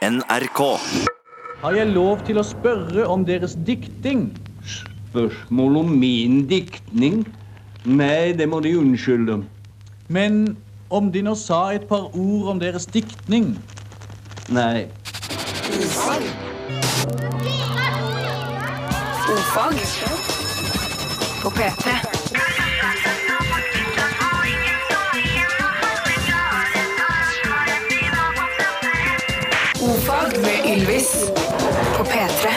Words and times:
NRK. 0.00 0.60
Har 1.60 1.74
jeg 1.76 1.90
lov 1.92 2.22
til 2.24 2.38
å 2.40 2.44
spørre 2.46 3.02
om 3.12 3.20
deres 3.28 3.52
dikting? 3.68 4.30
Spørsmål 4.64 5.76
om 5.82 5.90
min 6.00 6.38
diktning? 6.48 7.26
Nei, 7.84 8.32
det 8.32 8.46
må 8.48 8.62
De 8.64 8.72
unnskylde. 8.80 9.42
Men 10.08 10.56
om 10.88 11.10
de 11.12 11.20
nå 11.20 11.34
sa 11.36 11.74
et 11.76 11.84
par 11.88 12.08
ord 12.16 12.48
om 12.54 12.62
deres 12.62 12.88
diktning? 12.88 13.52
Nei. 14.48 14.88
Ofag 19.36 19.84
på 21.44 21.52
P3. 21.60 22.09
Ofag 30.00 30.40
med 30.40 30.76
Ylvis 30.76 31.30
på 31.96 32.04
P3. 32.04 32.48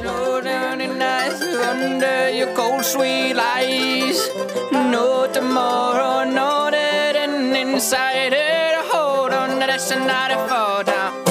Blow 0.00 0.40
down 0.40 0.80
in 0.80 1.02
ice 1.02 1.42
under 1.72 2.30
your 2.30 2.56
cold 2.56 2.84
sweet 2.84 3.34
lies. 3.34 4.30
No 4.72 5.26
tomorrow, 5.34 6.24
no 6.24 6.70
dead 6.70 7.16
and 7.16 7.56
inside 7.56 8.32
it. 8.32 8.74
Hold 8.92 9.32
on, 9.32 9.58
that's 9.58 9.90
another 9.90 10.48
fall 10.48 10.84
down. 10.84 11.29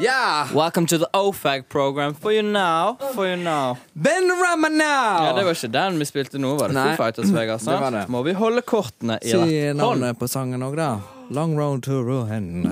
Yeah, 0.00 0.46
Welcome 0.54 0.86
to 0.86 0.98
the 0.98 1.08
OFAG 1.12 1.68
program. 1.68 2.14
For 2.14 2.32
you 2.32 2.42
now, 2.42 2.96
for 3.14 3.26
you 3.26 3.36
now. 3.36 3.76
Ben 3.94 4.28
Rama 4.28 4.68
now! 4.68 5.24
Ja, 5.26 5.32
Det 5.36 5.44
var 5.44 5.50
ikke 5.54 5.68
den 5.72 5.98
vi 5.98 6.04
spilte 6.06 6.38
nå, 6.38 6.52
var 6.60 6.68
det 6.70 6.74
Nei, 6.76 6.84
Foo 6.94 7.04
Fighters, 7.04 7.32
Vegard? 7.34 7.60
det 7.64 7.78
var 7.82 7.90
det. 7.90 8.04
Må 8.08 8.22
vi 8.22 8.32
holde 8.38 8.62
kortene 8.62 9.18
i 9.22 9.32
Si 9.32 9.36
rett 9.38 9.74
hånd? 9.74 9.80
navnet 9.82 10.18
på 10.20 10.28
sangen 10.30 10.62
òg, 10.62 10.76
da. 10.78 10.90
Long 11.34 11.56
road 11.58 11.82
to 11.84 11.98
ruin. 12.06 12.62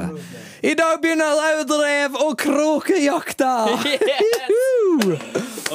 I 0.62 0.74
dag 0.78 1.02
begynner 1.02 1.34
laudrev 1.40 2.14
og 2.22 2.38
kråkejakta! 2.40 3.50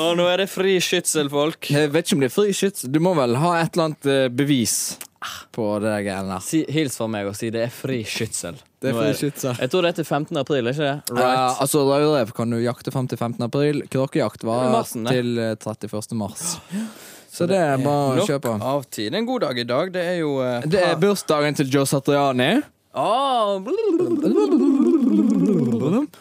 Og 0.02 0.16
nå 0.17 0.23
er 0.31 0.45
det 0.45 0.48
fri 0.50 0.78
skytsel, 0.81 1.28
folk. 1.30 1.67
Jeg 1.70 1.92
vet 1.92 2.08
ikke 2.08 2.16
om 2.16 2.23
det 2.23 2.31
er 2.31 2.36
fri 2.38 2.56
skytsel. 2.56 2.94
Du 2.95 3.02
må 3.04 3.11
vel 3.20 3.36
ha 3.44 3.58
et 3.59 3.76
eller 3.76 3.89
annet 3.92 4.08
eh, 4.09 4.28
bevis 4.31 4.78
på 5.54 5.67
det 5.83 5.98
greiene 6.08 6.31
der. 6.38 6.45
Si, 6.48 6.64
hils 6.72 6.95
for 6.98 7.11
meg 7.11 7.28
og 7.28 7.36
si 7.38 7.52
det 7.54 7.67
er 7.67 7.73
fri 7.76 8.00
skytsel. 8.08 8.56
Det 8.82 8.92
Nå 8.96 9.02
fri. 9.14 9.30
Jeg 9.62 9.70
tror 9.70 9.86
det 9.86 9.90
er 9.92 9.98
til 10.00 10.08
15. 10.08 10.38
april, 10.42 10.68
ikke 10.72 10.82
det? 10.82 11.14
Ja, 11.14 11.30
Uh, 11.52 11.62
altså 11.62 11.84
Raudrev 11.86 12.32
kan 12.34 12.50
du 12.50 12.58
jakte 12.58 12.90
frem 12.94 13.08
til 13.08 13.20
15. 13.20 13.44
april. 13.46 13.84
Kråkejakt 13.94 14.44
var 14.48 14.72
marsen, 14.73 15.06
til 15.06 15.38
eh, 15.38 15.54
31. 15.54 16.16
mars. 16.18 16.56
Så 17.32 17.46
det 17.48 17.56
er 17.62 17.78
bare 17.80 18.10
å 18.10 18.16
Nok 18.18 18.28
kjøpe. 18.28 18.56
av 18.60 18.84
tid. 18.92 19.14
En 19.16 19.26
god 19.30 19.46
dag 19.46 19.60
i 19.62 19.64
dag. 19.64 19.92
Det 19.94 20.02
er 20.04 20.18
jo 20.20 20.34
uh, 20.42 20.66
Det 20.66 20.82
er 20.84 20.98
bursdagen 21.00 21.56
til 21.56 21.70
Joe 21.72 21.86
Satriani 21.88 22.58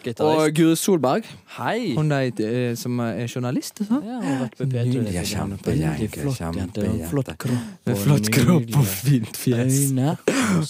Gitarist. 0.03 0.21
og 0.21 0.53
Guri 0.55 0.75
Solberg. 0.79 1.23
Hei! 1.57 1.95
Hun 1.97 2.11
er, 2.15 2.29
eh, 2.39 2.75
som 2.79 2.99
er 2.99 3.27
journalist. 3.27 3.81
Ja, 3.81 3.85
hun 3.91 4.23
har 4.23 4.39
vært 4.45 4.55
på 4.57 4.63
P3. 4.69 4.85
Nydelig, 4.87 5.11
Flott 5.11 6.39
jente, 6.39 6.81
kjempejente. 6.85 7.09
Flott 7.09 7.33
kropp. 7.37 7.65
Med 7.85 7.93
og 7.95 7.99
flott 8.05 8.31
kropp 8.31 8.77
og 8.79 8.87
fint 8.87 9.35
fjes. 9.37 9.81
Øyne. 9.91 10.15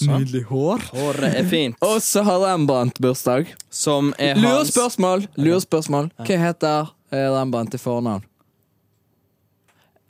Nydelig 0.01 0.43
hår. 0.49 0.79
Håret 0.89 1.35
er 1.35 1.45
fint. 1.45 1.77
Og 1.91 2.01
så 2.01 2.23
har 2.25 2.39
Rembrandt 2.47 2.97
bursdag. 3.01 3.53
Som 3.69 4.13
er 4.17 4.33
hans 4.33 4.45
Lurespørsmål! 4.73 5.27
Lurespørsmål. 5.37 6.09
Hva 6.17 6.41
heter 6.47 6.91
eh, 7.13 7.29
Rembrandt 7.29 7.71
til 7.71 7.79
fornavn? 7.79 8.25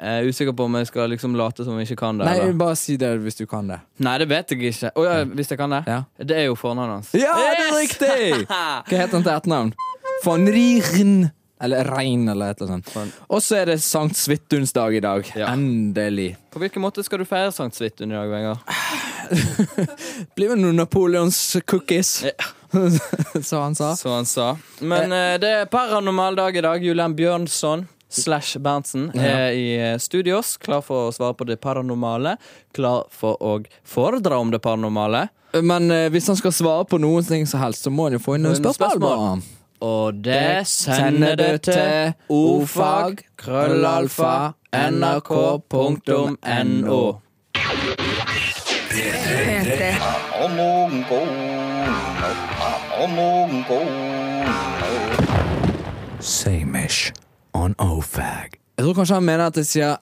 Jeg 0.02 0.24
er 0.24 0.28
usikker 0.34 0.54
på 0.58 0.66
om 0.66 0.76
jeg 0.80 0.88
skal 0.90 1.12
liksom 1.14 1.36
late 1.38 1.62
som 1.66 1.76
jeg 1.78 1.92
ikke 1.92 2.00
kan 2.00 2.18
det. 2.18 2.26
Nei, 2.26 2.38
eller? 2.42 2.56
bare 2.58 2.78
si 2.80 2.96
det 2.98 3.12
hvis 3.22 3.38
du 3.38 3.44
kan 3.50 3.68
det. 3.70 3.78
Nei, 4.02 4.16
det 4.18 4.26
vet 4.32 4.50
jeg 4.54 4.72
ikke. 4.72 4.90
Oh, 4.98 5.06
ja, 5.06 5.20
hvis 5.30 5.54
jeg 5.54 5.60
kan 5.62 5.76
det? 5.76 5.84
Ja. 5.86 6.00
Det 6.18 6.40
er 6.40 6.48
jo 6.48 6.56
fornavnet 6.58 6.98
hans. 6.98 7.12
Ja, 7.14 7.36
det 7.38 7.68
er 7.68 7.76
riktig! 7.76 8.48
Hva 8.90 8.98
heter 8.98 9.14
han 9.20 9.28
til 9.28 9.36
etternavn? 9.36 9.72
Von 10.26 10.50
Rieren. 10.50 11.30
Eller 11.62 11.86
Rein, 11.86 12.26
eller 12.34 12.56
et 12.56 12.62
eller 12.64 12.80
annet. 12.80 13.14
Og 13.30 13.44
så 13.46 13.60
er 13.60 13.70
det 13.70 13.78
Sankt 13.86 14.18
Svittunsdag 14.18 14.98
i 14.98 15.04
dag. 15.06 15.28
Ja. 15.38 15.52
Endelig. 15.54 16.32
På 16.50 16.58
hvilken 16.64 16.82
måte 16.82 17.06
skal 17.06 17.22
du 17.22 17.28
feire 17.30 17.54
Sankt 17.54 17.78
Svithun 17.78 18.10
i 18.10 18.18
dag, 18.18 18.34
Vegard? 18.34 18.66
Blir 20.36 20.56
vel 20.56 20.64
noen 20.64 20.82
Napoleons 20.82 21.38
cookies, 21.70 22.24
Så 23.38 23.62
han 23.68 23.78
sa. 23.78 23.94
Så 24.00 24.10
han 24.10 24.26
sa. 24.26 24.56
Men 24.82 25.14
eh, 25.14 25.38
det 25.44 25.56
er 25.60 25.70
paranormal 25.70 26.42
dag 26.42 26.58
i 26.58 26.66
dag. 26.66 26.82
Julian 26.90 27.14
Bjørnson 27.14 27.86
slash 28.12 28.60
Berntsen 28.60 29.10
er 29.16 29.52
i 29.56 29.68
eh, 29.80 29.98
studios, 30.00 30.58
klar 30.62 30.82
for 30.86 31.10
å 31.10 31.14
svare 31.16 31.34
på 31.38 31.48
det 31.50 31.58
paranormale. 31.64 32.38
Klar 32.76 33.08
for 33.12 33.40
å 33.40 33.58
foredra 33.88 34.38
om 34.42 34.52
det 34.52 34.60
paranormale. 34.64 35.28
Men 35.62 35.92
eh, 35.92 36.10
hvis 36.12 36.28
han 36.32 36.38
skal 36.40 36.54
svare 36.56 36.86
på 36.88 37.00
noen 37.02 37.26
ting 37.28 37.48
som 37.48 37.60
helst, 37.64 37.84
så 37.88 37.92
må 37.94 38.10
han 38.10 38.20
jo 38.20 38.24
få 38.24 38.38
inn 38.38 38.46
noen 38.48 38.60
spørsmål. 38.60 39.00
spørsmål. 39.00 39.42
Og 39.82 40.14
det 40.22 40.68
sender 40.70 41.36
det 41.40 41.62
til 41.66 42.14
ofag 42.30 43.24
krøllalfa 43.42 44.54
nrk.no. 44.78 45.62
P3. 48.92 49.96
On 57.62 57.76
OFAG. 57.78 58.56
Jeg 58.80 58.86
tror 58.88 58.96
kanskje 58.98 59.18
han 59.20 59.26
mener 59.28 59.52
at 59.52 59.58
jeg 59.60 59.68
sier 59.70 60.00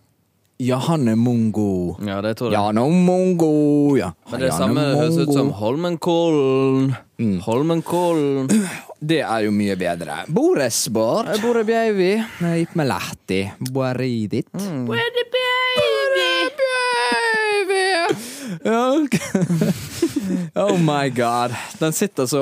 Ja, 0.63 0.77
han 0.85 1.07
er 1.11 1.17
mongo. 1.19 1.97
Ja, 2.07 2.21
det 2.23 2.37
tror 2.39 2.53
jeg. 2.53 2.55
Ja, 2.55 2.71
no 2.75 2.85
mongo, 2.91 3.97
ja. 3.99 4.13
Men 4.31 4.43
det 4.43 4.49
Ja, 4.51 4.57
samme 4.61 4.79
no 4.79 4.95
høres 4.99 5.17
ut 5.19 5.31
som 5.35 5.51
Holmenkollen. 5.59 6.93
Mm. 7.19 7.37
Holmenkollen. 7.43 8.47
Det 9.11 9.21
er 9.23 9.45
jo 9.45 9.51
mye 9.55 9.77
bedre. 9.79 10.25
Boresbord. 10.27 11.29
Jeg 11.31 11.39
bor 11.43 11.55
i 11.61 11.63
Bjeivi. 11.67 12.09
Nei, 12.43 12.65
Melati. 12.75 13.45
Boaridit. 13.71 14.51
Mm. 14.59 14.87
Ja, 18.65 18.81
ok. 18.99 19.19
Oh 20.59 20.77
my 20.77 21.09
god. 21.13 21.53
Den 21.79 21.93
sitter 21.93 22.25
så 22.29 22.41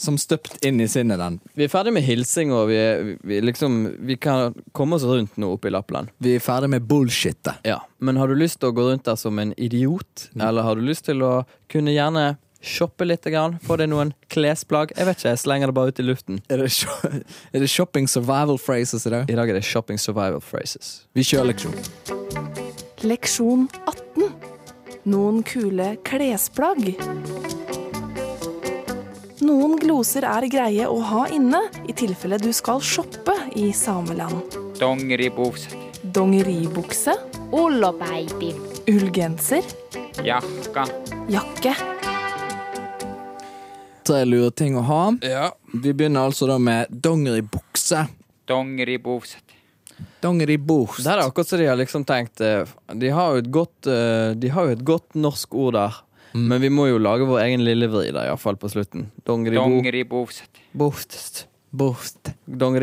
som 0.00 0.16
støpt 0.18 0.56
inn 0.66 0.80
i 0.80 0.86
sinnet, 0.90 1.18
den. 1.20 1.40
Vi 1.58 1.66
er 1.66 1.72
ferdig 1.72 1.92
med 1.96 2.02
hilsing, 2.06 2.52
og 2.56 2.68
vi, 2.70 2.76
er- 2.80 3.02
vi, 3.22 3.40
liksom, 3.44 3.80
vi 4.08 4.16
kan 4.16 4.54
komme 4.76 4.96
oss 4.98 5.04
rundt 5.08 5.36
nå 5.40 5.52
oppe 5.56 5.68
i 5.70 5.74
Lappland. 5.74 6.08
Vi 6.22 6.36
er 6.36 6.42
ferdig 6.44 6.70
med 6.72 6.86
bullshitet. 6.88 7.60
Ja, 7.68 7.80
Men 8.02 8.16
har 8.18 8.28
du 8.28 8.34
lyst 8.38 8.58
til 8.60 8.72
å 8.72 8.76
gå 8.76 8.88
rundt 8.90 9.04
der 9.06 9.16
som 9.20 9.38
en 9.38 9.52
idiot? 9.56 10.28
Eller 10.40 10.62
har 10.66 10.74
du 10.78 10.82
lyst 10.86 11.04
til 11.10 11.22
å 11.22 11.44
kunne 11.70 11.94
gjerne 11.94 12.32
shoppe 12.62 13.06
litt? 13.06 13.24
Grann, 13.30 13.56
få 13.62 13.76
deg 13.78 13.90
noen 13.92 14.12
klesplagg? 14.32 14.92
Jeg 14.98 15.06
vet 15.08 15.18
ikke, 15.20 15.32
jeg 15.36 15.42
slenger 15.44 15.70
det 15.70 15.76
bare 15.78 15.92
ut 15.94 16.02
i 16.02 16.06
luften. 16.06 16.40
Er 16.50 16.62
det, 16.64 16.70
er 17.52 17.62
det 17.64 17.70
shopping 17.70 18.08
survival 18.10 18.58
phrases 18.58 19.06
i 19.06 19.14
dag? 19.14 19.30
I 19.30 19.38
dag 19.38 19.50
er 19.54 19.60
det 19.60 19.64
shopping 19.66 19.98
survival 20.02 20.40
phrases. 20.42 21.04
Vi 21.14 21.22
kjører 21.26 21.52
leksjon. 21.52 21.76
Leksjon 23.06 23.68
18. 23.86 24.41
Noen 25.04 25.42
kule 25.42 25.96
klesplagg. 26.06 26.92
Noen 29.42 29.74
gloser 29.82 30.22
er 30.28 30.46
greie 30.50 30.86
å 30.86 30.98
ha 31.02 31.24
inne 31.34 31.64
i 31.90 31.94
tilfelle 31.98 32.38
du 32.38 32.52
skal 32.54 32.78
shoppe 32.84 33.34
i 33.58 33.72
sameland. 33.74 34.54
Dongeribukse, 34.78 35.74
Dongeribukse, 36.14 37.14
Ullapäiti. 37.54 38.52
ullgenser, 38.90 39.62
jakka, 40.26 40.86
jakke. 41.30 41.74
Tre 44.02 44.24
lure 44.26 44.50
ting 44.50 44.74
å 44.78 44.82
ha. 44.82 45.02
Ja. 45.22 45.50
Vi 45.72 45.92
begynner 45.94 46.26
altså 46.26 46.46
da 46.50 46.56
med 46.58 46.90
dongeribukse. 46.90 48.06
dongeribukse, 48.50 49.38
Dongeribukse. 50.22 51.02
Det 51.04 51.12
er 51.12 51.22
akkurat 51.24 51.48
som 51.48 51.58
de 51.58 51.66
har 51.70 51.76
liksom 51.80 52.04
tenkt 52.08 52.40
eh, 52.40 52.64
De 52.98 53.10
har 53.14 53.32
jo 53.36 53.42
et 53.42 53.50
godt, 53.54 53.86
eh, 53.90 54.32
de 54.38 54.48
har 54.54 54.68
jo 54.70 54.76
et 54.78 54.84
godt 54.84 55.14
norsk 55.18 55.54
ord 55.54 55.74
der. 55.78 56.00
Men 56.34 56.62
vi 56.62 56.70
må 56.72 56.86
jo 56.88 56.96
lage 57.02 57.26
vår 57.28 57.42
egen 57.44 57.60
lille 57.66 57.88
vri 57.92 58.06
der, 58.10 58.30
iallfall 58.30 58.56
på 58.56 58.70
slutten. 58.72 59.10
Dongeriboost. 59.28 60.44
Boost. 60.72 61.46
Bofts. 61.72 62.32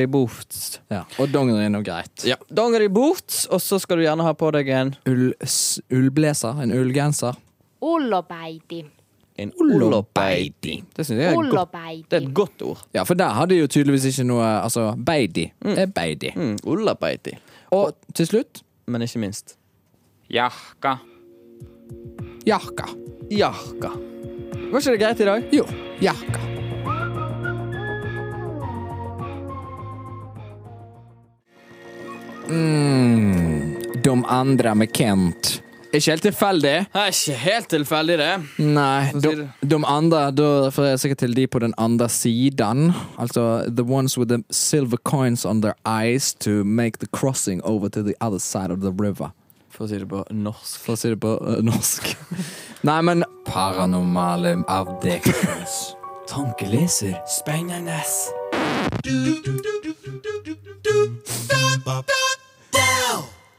Boft. 0.10 0.80
Ja. 0.90 1.04
Og 1.22 1.30
dongeri 1.34 1.66
er 1.66 1.70
noe 1.74 1.86
greit. 1.86 2.24
Ja. 2.26 2.36
Dongeriboots, 2.50 3.44
og 3.54 3.62
så 3.62 3.78
skal 3.82 3.98
du 3.98 4.04
gjerne 4.08 4.26
ha 4.26 4.34
på 4.38 4.50
deg 4.54 4.70
en 4.74 4.96
Ull, 5.10 5.34
s- 5.46 5.80
ullblazer. 5.94 6.62
En 6.62 6.74
ullgenser. 6.74 7.38
Ullapäiti. 7.82 8.84
En 9.40 9.54
Ullapeiti. 9.64 10.80
Det 10.98 11.06
synes 11.06 11.22
jeg 11.22 11.34
er, 11.34 11.52
godt. 11.52 11.76
det 12.12 12.18
er 12.18 12.28
et 12.28 12.34
godt 12.36 12.62
ord. 12.62 12.82
Ja, 12.94 13.04
for 13.08 13.14
der 13.20 13.30
hadde 13.38 13.56
jo 13.56 13.68
tydeligvis 13.68 14.06
ikke 14.12 14.28
noe 14.28 14.48
Altså, 14.60 14.92
beidi 15.06 15.48
er 15.66 15.86
beidi. 15.86 16.34
Mm, 16.36 16.58
Ullapeiti. 16.68 17.38
Og 17.72 17.96
til 18.16 18.28
slutt 18.28 18.64
Men 18.90 19.02
ikke 19.06 19.20
minst 19.22 19.56
jakka, 20.30 20.98
jakka. 22.46 22.86
Jahka. 23.30 23.90
Var 24.72 24.80
ikke 24.80 24.92
det 24.92 25.00
greit 25.02 25.20
i 25.22 25.26
dag? 25.26 25.44
Jo, 25.54 25.66
jakka. 26.02 26.40
Mm, 32.50 33.76
de 34.04 34.16
andre 34.26 34.76
med 34.76 34.88
Kent. 34.94 35.62
Ikke 35.90 36.12
helt 36.12 36.22
tilfeldig. 36.22 36.74
Det 36.94 37.02
er 37.02 37.14
ikke 37.14 37.38
helt 37.42 37.70
tilfeldig, 37.70 38.18
det. 38.20 38.34
Nei, 38.62 39.12
de, 39.24 39.50
de 39.66 39.80
andre 39.88 40.20
Da 40.38 40.50
refererer 40.68 40.94
jeg 40.94 41.00
sikkert 41.04 41.22
til 41.24 41.34
de 41.36 41.48
på 41.48 41.60
den 41.64 41.74
andre 41.78 42.10
siden. 42.10 42.92
Altså 43.18 43.64
the 43.66 43.84
ones 43.84 44.18
with 44.18 44.30
the 44.30 44.44
silver 44.52 44.98
coins 44.98 45.46
on 45.46 45.62
their 45.62 45.74
eyes 45.86 46.34
to 46.34 46.64
make 46.64 47.00
the 47.00 47.08
crossing 47.08 47.64
over 47.66 47.90
to 47.90 48.04
the 48.04 48.14
other 48.22 48.38
side 48.40 48.72
of 48.72 48.82
the 48.82 48.92
river. 48.92 49.34
For 49.70 49.86
å 49.86 49.90
si 49.90 49.98
det 49.98 50.10
på 50.12 50.24
norsk. 50.30 50.80
For 50.84 50.94
å 50.94 51.00
si 51.00 51.10
det 51.10 51.20
på 51.24 51.34
uh, 51.42 51.58
norsk. 51.66 52.14
Nei, 52.88 53.02
men 53.02 53.26
Paranormale 53.48 54.60
avdekkelser. 54.68 55.96
Tankeleser. 56.30 57.18
Spennende. 57.26 57.98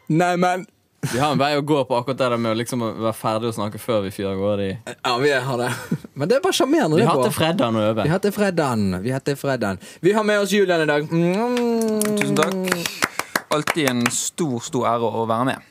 Nei, 0.06 0.36
men 0.36 0.66
Vi 1.12 1.18
har 1.18 1.32
en 1.34 1.40
vei 1.40 1.56
å 1.58 1.62
gå 1.66 1.80
på 1.88 1.96
akkurat 1.98 2.20
det 2.20 2.36
med 2.38 2.52
å 2.52 2.58
liksom 2.60 2.84
være 2.86 3.12
ferdig 3.18 3.50
å 3.50 3.54
snakke 3.56 3.80
før 3.82 4.04
vi 4.04 4.12
fyrer 4.14 4.30
av 4.30 4.38
gårde 4.38 4.68
i 4.68 4.70
Ja, 4.92 5.16
vi 5.18 5.32
har 5.34 5.58
det. 5.58 5.70
Men 6.18 6.30
det 6.30 6.38
er 6.38 6.44
bare 6.44 6.54
sjarmerende. 6.54 7.00
Vi 7.00 7.08
har 7.08 7.22
til 7.24 7.34
fredagen 7.34 7.78
å 7.80 7.84
øve. 7.88 8.06
Vi 8.06 8.12
har 8.14 8.22
til 8.22 8.34
fredagen. 8.36 8.84
Vi 9.02 9.14
har 9.14 9.24
til 9.26 9.38
fredagen. 9.40 9.80
Vi 10.06 10.14
har 10.14 10.26
med 10.28 10.44
oss 10.44 10.54
Julian 10.54 10.84
i 10.84 10.88
dag. 10.90 11.10
Mm. 11.10 12.00
Tusen 12.14 12.38
takk. 12.38 13.06
Alltid 13.50 13.90
en 13.90 14.04
stor, 14.14 14.58
stor 14.62 14.86
ære 14.92 15.10
å 15.10 15.26
være 15.26 15.48
med. 15.50 15.70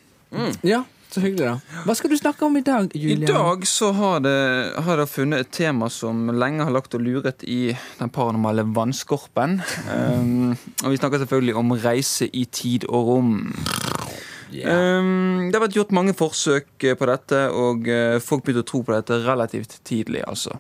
Ja, 0.68 0.84
så 1.10 1.24
hyggelig, 1.24 1.48
da. 1.48 1.84
Hva 1.88 1.96
skal 1.98 2.12
du 2.12 2.18
snakke 2.20 2.44
om 2.46 2.58
i 2.60 2.62
dag, 2.66 2.92
Julian? 2.94 3.24
I 3.24 3.32
dag 3.32 3.64
så 3.66 3.94
har 3.96 4.20
det, 4.22 4.36
har 4.86 5.00
det 5.00 5.08
funnet 5.10 5.46
et 5.46 5.54
tema 5.56 5.88
som 5.90 6.28
lenge 6.36 6.68
har 6.68 6.76
lagt 6.76 6.94
og 6.94 7.02
luret 7.02 7.48
i 7.48 7.72
den 7.98 8.12
paranormale 8.14 8.68
vannskorpen. 8.76 9.62
Um, 9.88 10.52
og 10.84 10.92
vi 10.92 11.00
snakker 11.00 11.24
selvfølgelig 11.24 11.56
om 11.64 11.74
reise 11.80 12.28
i 12.28 12.44
tid 12.46 12.86
og 12.92 13.14
rom. 13.14 13.34
Um, 14.50 15.50
det 15.50 15.58
har 15.58 15.64
vært 15.68 15.78
gjort 15.78 15.96
mange 15.96 16.16
forsøk 16.18 16.86
eh, 16.86 16.98
på 16.98 17.08
dette, 17.10 17.42
og 17.54 17.88
eh, 17.90 18.18
folk 18.24 18.46
begynte 18.46 18.66
å 18.66 18.70
tro 18.70 18.82
på 18.86 18.96
dette 18.96 19.20
relativt 19.26 19.80
tidlig, 19.88 20.24
altså. 20.28 20.58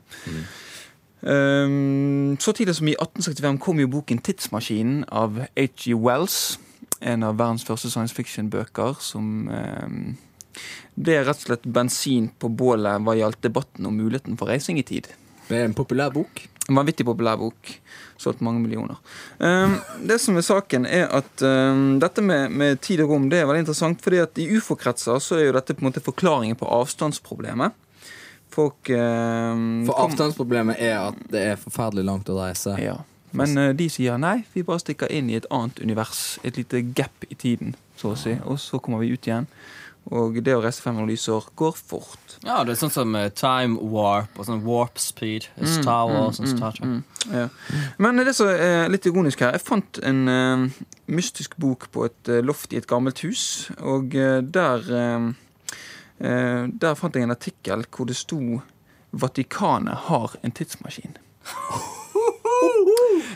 Um, 1.19 2.37
så 2.39 2.53
tidlig 2.55 2.77
som 2.77 2.87
i 2.87 2.95
1865 2.95 3.59
kom 3.59 3.81
jo 3.81 3.89
boken 3.91 4.21
'Tidsmaskinen' 4.23 5.03
av 5.09 5.41
H.G. 5.57 5.97
Wells. 5.97 6.59
En 7.01 7.23
av 7.23 7.39
verdens 7.39 7.65
første 7.65 7.89
science 7.91 8.15
fiction-bøker 8.15 8.99
som 9.03 9.47
um, 9.47 10.17
ble 10.99 11.17
rett 11.23 11.41
og 11.41 11.47
slett 11.47 11.67
bensin 11.67 12.29
på 12.39 12.51
bålet 12.51 13.03
hva 13.03 13.15
gjaldt 13.15 13.41
debatten 13.43 13.87
om 13.87 13.95
muligheten 13.95 14.37
for 14.39 14.51
reising 14.51 14.79
i 14.79 14.85
tid. 14.85 15.07
Det 15.47 15.57
er 15.57 15.67
en 15.67 15.77
populær 15.77 16.11
bok. 16.13 16.43
En 16.69 16.77
vanvittig 16.77 17.05
populær 17.07 17.39
bok. 17.41 17.73
Solgt 18.19 18.43
mange 18.45 18.61
millioner. 18.61 18.99
Um, 19.39 19.77
det 20.05 20.19
som 20.21 20.37
er 20.37 20.45
saken, 20.45 20.85
er 20.85 21.07
at 21.15 21.43
um, 21.45 21.99
dette 22.01 22.23
med, 22.25 22.53
med 22.53 22.81
tid 22.85 23.03
og 23.05 23.13
rom 23.13 23.29
det 23.31 23.41
er 23.41 23.47
veldig 23.49 23.65
interessant. 23.65 24.01
fordi 24.03 24.21
at 24.23 24.41
i 24.41 24.49
ufo-kretser 24.57 25.21
så 25.23 25.39
er 25.39 25.47
jo 25.47 25.55
dette 25.57 25.75
på 25.75 25.83
en 25.83 25.89
måte 25.89 26.03
forklaringen 26.03 26.59
på 26.59 26.69
avstandsproblemet. 26.69 27.77
Folk 28.53 28.89
um, 28.89 29.85
For 29.87 30.05
avstandsproblemet 30.05 30.81
er 30.81 30.97
at 31.11 31.19
det 31.31 31.45
er 31.53 31.61
forferdelig 31.61 32.05
langt 32.05 32.29
å 32.29 32.39
reise. 32.41 32.75
Ja. 32.81 32.99
Men 33.31 33.57
uh, 33.57 33.69
de 33.77 33.89
sier 33.93 34.17
nei, 34.21 34.39
vi 34.55 34.65
bare 34.65 34.81
stikker 34.81 35.11
inn 35.13 35.29
i 35.29 35.37
et 35.37 35.47
annet 35.53 35.79
univers. 35.81 36.39
Et 36.43 36.57
lite 36.57 36.81
gap 36.97 37.27
i 37.29 37.37
tiden, 37.37 37.75
så 37.97 38.13
å 38.15 38.19
si. 38.19 38.35
Og 38.45 38.59
så 38.61 38.81
kommer 38.83 39.03
vi 39.03 39.13
ut 39.13 39.29
igjen. 39.29 39.49
Og 40.15 40.39
det 40.41 40.55
å 40.57 40.61
reise 40.63 40.81
500 40.81 41.05
lysår 41.11 41.49
går 41.59 41.75
fort. 41.77 42.37
Ja, 42.41 42.63
det 42.65 42.73
er 42.73 42.79
sånn 42.79 42.93
som 42.93 43.13
eh, 43.17 43.29
time 43.35 43.77
warp 43.93 44.39
og 44.39 44.47
sånn 44.47 44.63
warp 44.65 44.97
speed. 45.01 45.45
Star 45.61 46.09
Wars 46.09 46.39
og 46.41 46.49
Star 46.49 46.73
Trek. 46.77 47.03
Ja. 47.29 47.45
Men 48.01 48.23
det 48.25 48.33
som 48.37 48.49
er 48.49 48.89
litt 48.89 49.05
ironisk 49.05 49.43
her 49.43 49.51
Jeg 49.57 49.61
fant 49.61 49.99
en 50.07 50.21
uh, 50.31 50.79
mystisk 51.11 51.57
bok 51.61 51.89
på 51.93 52.07
et 52.07 52.31
uh, 52.31 52.39
loft 52.41 52.73
i 52.73 52.79
et 52.79 52.89
gammelt 52.89 53.21
hus. 53.27 53.69
Og 53.79 54.17
uh, 54.17 54.39
der 54.41 54.89
Der 56.19 56.97
fant 56.99 57.15
jeg 57.15 57.23
en 57.23 57.31
artikkel 57.31 57.85
hvor 57.95 58.09
det 58.09 58.17
sto 58.19 58.59
Vatikanet 59.15 60.09
har 60.09 60.35
en 60.43 60.51
tidsmaskin. 60.51 61.15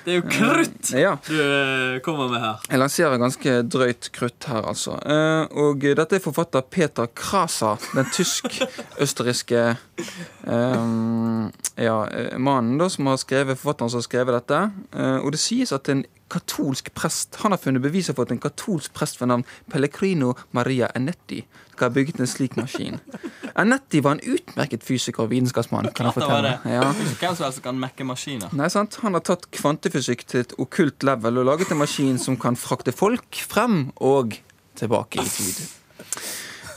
Det 0.04 0.12
er 0.12 0.20
jo 0.20 0.26
krutt 0.28 0.92
Ja, 0.98 1.14
du 1.28 1.36
eh, 1.40 2.00
kommer 2.04 2.28
med 2.32 2.44
her. 2.44 2.64
Jeg 2.70 2.82
lanserer 2.82 3.22
ganske 3.22 3.56
drøyt 3.72 4.10
krutt 4.16 4.50
her, 4.50 4.66
altså. 4.74 4.98
Eh, 5.00 5.56
og 5.64 5.84
dette 5.84 6.20
er 6.20 6.24
forfatter 6.24 6.66
Peter 6.68 7.08
Krasa, 7.16 7.76
den 7.94 8.10
tysk-østerrikske 8.12 9.64
eh, 9.98 11.50
ja, 11.86 11.98
eh, 12.08 12.38
mannen 12.38 12.78
da, 12.82 12.90
som 12.90 13.08
har 13.12 13.18
skrevet, 13.22 13.60
forfatteren 13.60 13.94
som 13.94 14.02
har 14.02 14.08
skrevet 14.08 14.38
dette. 14.40 14.60
Eh, 14.96 15.18
og 15.22 15.34
det 15.36 15.42
sies 15.44 15.74
at 15.76 15.90
en 15.94 16.06
katolsk 16.34 16.88
prest 16.98 17.36
Han 17.44 17.54
har 17.54 17.60
funnet 17.62 17.84
beviser 17.84 18.16
for 18.18 18.26
at 18.26 18.32
en 18.34 18.42
katolsk 18.42 18.94
prest 18.98 19.20
ved 19.22 19.30
navn 19.30 19.44
Pellegrino 19.70 20.34
Maria 20.52 20.88
Enetti 20.98 21.44
skal 21.74 21.90
ha 21.90 21.94
bygget 21.94 22.22
en 22.22 22.30
slik 22.30 22.56
maskin. 22.58 23.00
Enetti 23.62 24.02
var 24.06 24.18
en 24.18 24.24
utmerket 24.36 24.86
fysiker 24.86 25.26
og 25.26 25.32
vitenskapsmann. 25.32 25.90
kan 25.96 26.10
jeg 26.10 26.18
fortelle. 26.18 26.56
Ja. 26.70 26.88
Hvem 26.94 27.36
som 27.36 27.46
helst 27.48 27.64
kan 27.66 27.80
mekke 27.82 28.06
maskiner. 28.06 28.54
Nei, 28.54 28.70
sant? 28.74 29.00
Han 29.02 29.18
har 29.18 29.26
tatt 29.26 29.48
kvantefysikk 29.54 30.26
til 30.30 30.46
et 30.46 30.58
okkult 30.62 31.06
level 31.06 31.42
og 31.42 31.50
laget 31.50 31.74
en 31.74 31.82
maskin 31.82 32.20
som 32.22 32.38
kan 32.38 32.58
frakte 32.58 32.94
folk 32.94 33.42
frem 33.50 33.88
og 33.98 34.38
tilbake 34.78 35.22
i 35.22 35.30
tid. 35.30 35.64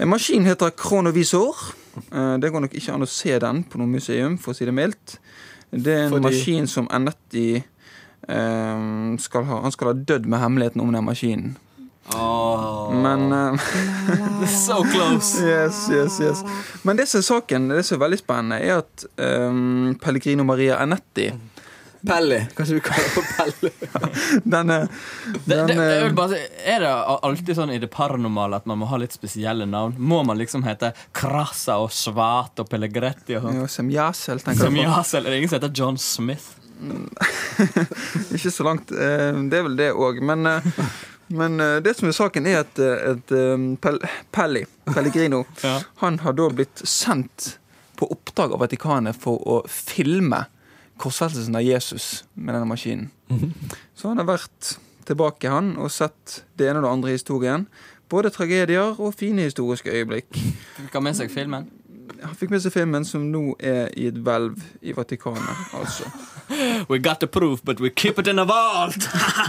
En 0.00 0.08
maskin 0.12 0.48
heter 0.48 0.72
Kronovisor. 0.76 1.72
Eh, 2.12 2.36
Det 2.38 2.50
går 2.52 2.60
nok 2.66 2.74
ikke 2.74 2.94
an 2.94 3.02
å 3.02 3.08
se 3.10 3.38
den 3.38 3.64
på 3.64 3.78
noe 3.78 3.86
museum, 3.90 4.36
for 4.38 4.52
å 4.52 4.56
si 4.56 4.64
det 4.64 4.74
mildt. 4.74 5.18
Det 5.72 5.92
er 5.94 6.04
en 6.06 6.12
Fordi- 6.12 6.22
maskin 6.30 6.66
som 6.68 6.86
Enetti 6.88 7.56
eh, 8.28 9.16
skal 9.18 9.44
ha 9.44 9.60
Han 9.62 9.72
skal 9.72 9.88
ha 9.88 9.94
dødd 9.94 10.26
med 10.26 10.40
hemmeligheten 10.40 10.80
om 10.80 10.92
den 10.92 11.04
maskinen. 11.04 11.56
Men 13.02 13.32
eh, 13.32 14.46
So 14.46 14.84
close. 14.84 15.42
Yes, 15.42 15.88
yes, 15.90 16.20
yes. 16.20 16.44
Men 16.84 16.96
det 16.96 17.08
som 17.08 17.18
er 17.18 17.22
saken, 17.26 17.68
det 17.68 17.84
som 17.84 17.96
er 18.00 18.04
veldig 18.06 18.18
spennende, 18.20 18.60
er 18.62 18.78
at 18.78 19.04
um, 19.18 19.96
Pellegrino 20.00 20.44
Maria 20.46 20.78
Enetti 20.84 21.32
Pelli. 22.06 22.38
Kanskje 22.56 22.74
vi 22.76 22.80
kaller 22.84 23.06
det 23.06 23.12
for 23.14 23.24
Pelli? 23.36 23.70
Den 24.56 24.70
er, 24.74 24.88
Det, 25.46 25.56
den 25.56 25.66
det, 25.70 25.76
jeg 25.76 26.02
vil 26.04 26.14
bare 26.18 26.34
si, 26.36 26.40
er 26.74 26.80
det 26.84 26.90
alltid 27.30 27.56
sånn 27.58 27.72
i 27.74 27.78
det 27.82 27.88
paranormale 27.94 28.56
at 28.60 28.66
man 28.66 28.78
må 28.82 28.88
ha 28.90 28.98
litt 29.00 29.14
spesielle 29.16 29.66
navn? 29.70 29.94
Må 29.98 30.20
man 30.26 30.38
liksom 30.38 30.62
hete 30.66 30.92
Krasa 31.16 31.78
og 31.82 31.90
Svart 31.94 32.60
og 32.62 32.68
Pellegretti 32.70 33.38
og 33.38 33.46
sånn? 33.48 33.60
ja, 33.62 33.66
Som 33.78 33.90
Jasel, 33.94 34.40
tenker 34.44 34.66
Som 34.68 34.76
jeg 34.78 34.86
på. 34.90 34.94
Jasel, 34.98 35.26
er 35.26 35.30
det 35.34 35.40
ingen 35.42 35.52
som 35.54 35.60
heter 35.60 35.74
John 35.80 35.98
Smith? 35.98 36.52
Ikke 38.36 38.50
så 38.52 38.64
langt. 38.66 38.90
eh, 38.92 39.32
Det 39.48 39.58
er 39.58 39.62
vel 39.68 39.76
det 39.78 39.90
òg. 39.94 40.20
Men, 40.22 40.46
eh, 40.46 40.62
men 41.28 41.60
eh, 41.60 41.78
det 41.84 41.96
som 41.98 42.08
er 42.08 42.16
saken, 42.16 42.46
er 42.46 42.60
at, 42.64 42.78
at 42.80 43.32
Pel 43.82 44.00
Pelli, 44.32 44.64
Pellegrino, 44.92 45.44
Ja. 45.64 45.78
han 46.02 46.18
har 46.24 46.32
da 46.36 46.48
blitt 46.50 46.82
sendt 46.84 47.56
på 47.96 48.10
oppdrag 48.12 48.52
av 48.52 48.60
Vatikanet 48.60 49.16
for 49.16 49.40
å 49.48 49.62
filme 49.68 50.44
korsfestelsen 50.98 51.56
av 51.58 51.62
Jesus 51.64 52.24
med 52.34 52.54
denne 52.54 52.68
maskinen. 52.68 53.10
Så 53.96 54.08
han 54.08 54.20
har 54.22 54.28
vært 54.28 54.76
tilbake, 55.06 55.50
han, 55.50 55.74
og 55.78 55.90
sett 55.94 56.42
det 56.58 56.68
ene 56.70 56.80
og 56.80 56.86
det 56.86 56.92
andre 56.92 57.12
i 57.12 57.18
historien. 57.18 57.66
Både 58.10 58.30
tragedier 58.30 58.94
og 59.00 59.14
fine 59.18 59.46
historiske 59.48 59.90
øyeblikk. 59.90 60.30
Fikk 60.76 60.94
han 60.94 61.04
med 61.06 61.18
seg 61.18 61.30
filmen? 61.32 61.66
Han 62.22 62.34
fikk 62.38 62.52
med 62.54 62.62
seg 62.62 62.72
filmen 62.74 63.04
som 63.06 63.24
nå 63.32 63.56
er 63.58 63.90
i 63.98 64.06
et 64.10 64.18
hvelv 64.22 64.62
i 64.82 64.94
Vatikanet. 64.96 65.66
altså. 65.74 66.08
We 66.90 66.98
got 67.02 67.18
the 67.20 67.26
proof, 67.26 67.64
but 67.64 67.80
we 67.80 67.90
keep 67.90 68.18
it 68.18 68.28
in 68.30 68.38
a 68.38 68.44
vault! 68.46 69.08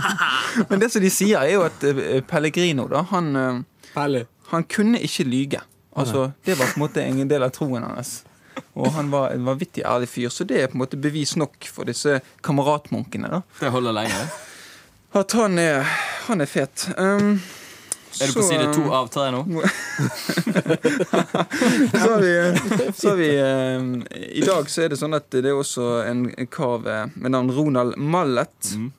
Men 0.70 0.82
det 0.82 0.92
som 0.92 1.02
de 1.02 1.12
sier, 1.14 1.38
er 1.40 1.54
jo 1.54 1.66
at 1.68 1.84
eh, 1.86 2.22
Pellegrino, 2.26 2.88
da, 2.90 3.04
han, 3.12 3.36
eh, 3.36 4.24
han 4.52 4.64
kunne 4.66 5.02
ikke 5.06 5.24
lyge. 5.24 5.62
Altså, 5.98 6.32
Det 6.46 6.58
var 6.58 6.66
på 6.66 6.80
en 6.80 6.80
måte 6.86 7.04
en 7.06 7.30
del 7.30 7.44
av 7.44 7.54
troen 7.54 7.84
hans. 7.86 8.24
Og 8.78 8.92
han 8.96 9.12
var 9.14 9.32
en 9.34 9.46
vanvittig 9.48 9.84
ærlig 9.86 10.10
fyr, 10.10 10.30
så 10.34 10.46
det 10.48 10.62
er 10.64 10.68
på 10.72 10.78
en 10.78 10.84
måte 10.86 10.98
bevis 11.02 11.36
nok 11.40 11.68
for 11.74 11.84
disse 11.90 12.20
kameratmunkene. 12.46 13.30
da. 13.32 13.42
Det 13.60 13.72
holder 13.74 13.96
lenge. 13.98 14.28
At 15.18 15.32
han 15.38 15.58
er, 15.60 15.82
han 16.28 16.42
er 16.42 16.50
fet. 16.52 16.90
Um, 16.98 17.40
Er 18.22 18.28
du 18.28 18.34
på 18.34 18.42
så, 18.42 18.48
side 18.50 18.68
to 18.74 18.82
um, 18.88 18.92
av 18.98 19.08
tre 19.14 19.28
nå? 19.34 19.44
så 21.92 22.10
har 22.10 22.22
vi, 22.22 22.32
så 22.96 23.10
har 23.10 23.16
vi 23.16 23.42
um, 23.42 24.06
I 24.12 24.42
dag 24.46 24.70
så 24.70 24.82
er 24.86 24.90
det 24.94 24.98
sånn 25.00 25.14
at 25.18 25.28
det 25.34 25.46
er 25.46 25.58
også 25.58 25.90
en 26.08 26.24
kar 26.52 26.80
ved- 26.86 27.18
med 27.18 27.32
navn 27.36 27.52
Ronald 27.54 27.98
Mallet. 27.98 28.72
Mm. 28.76 28.92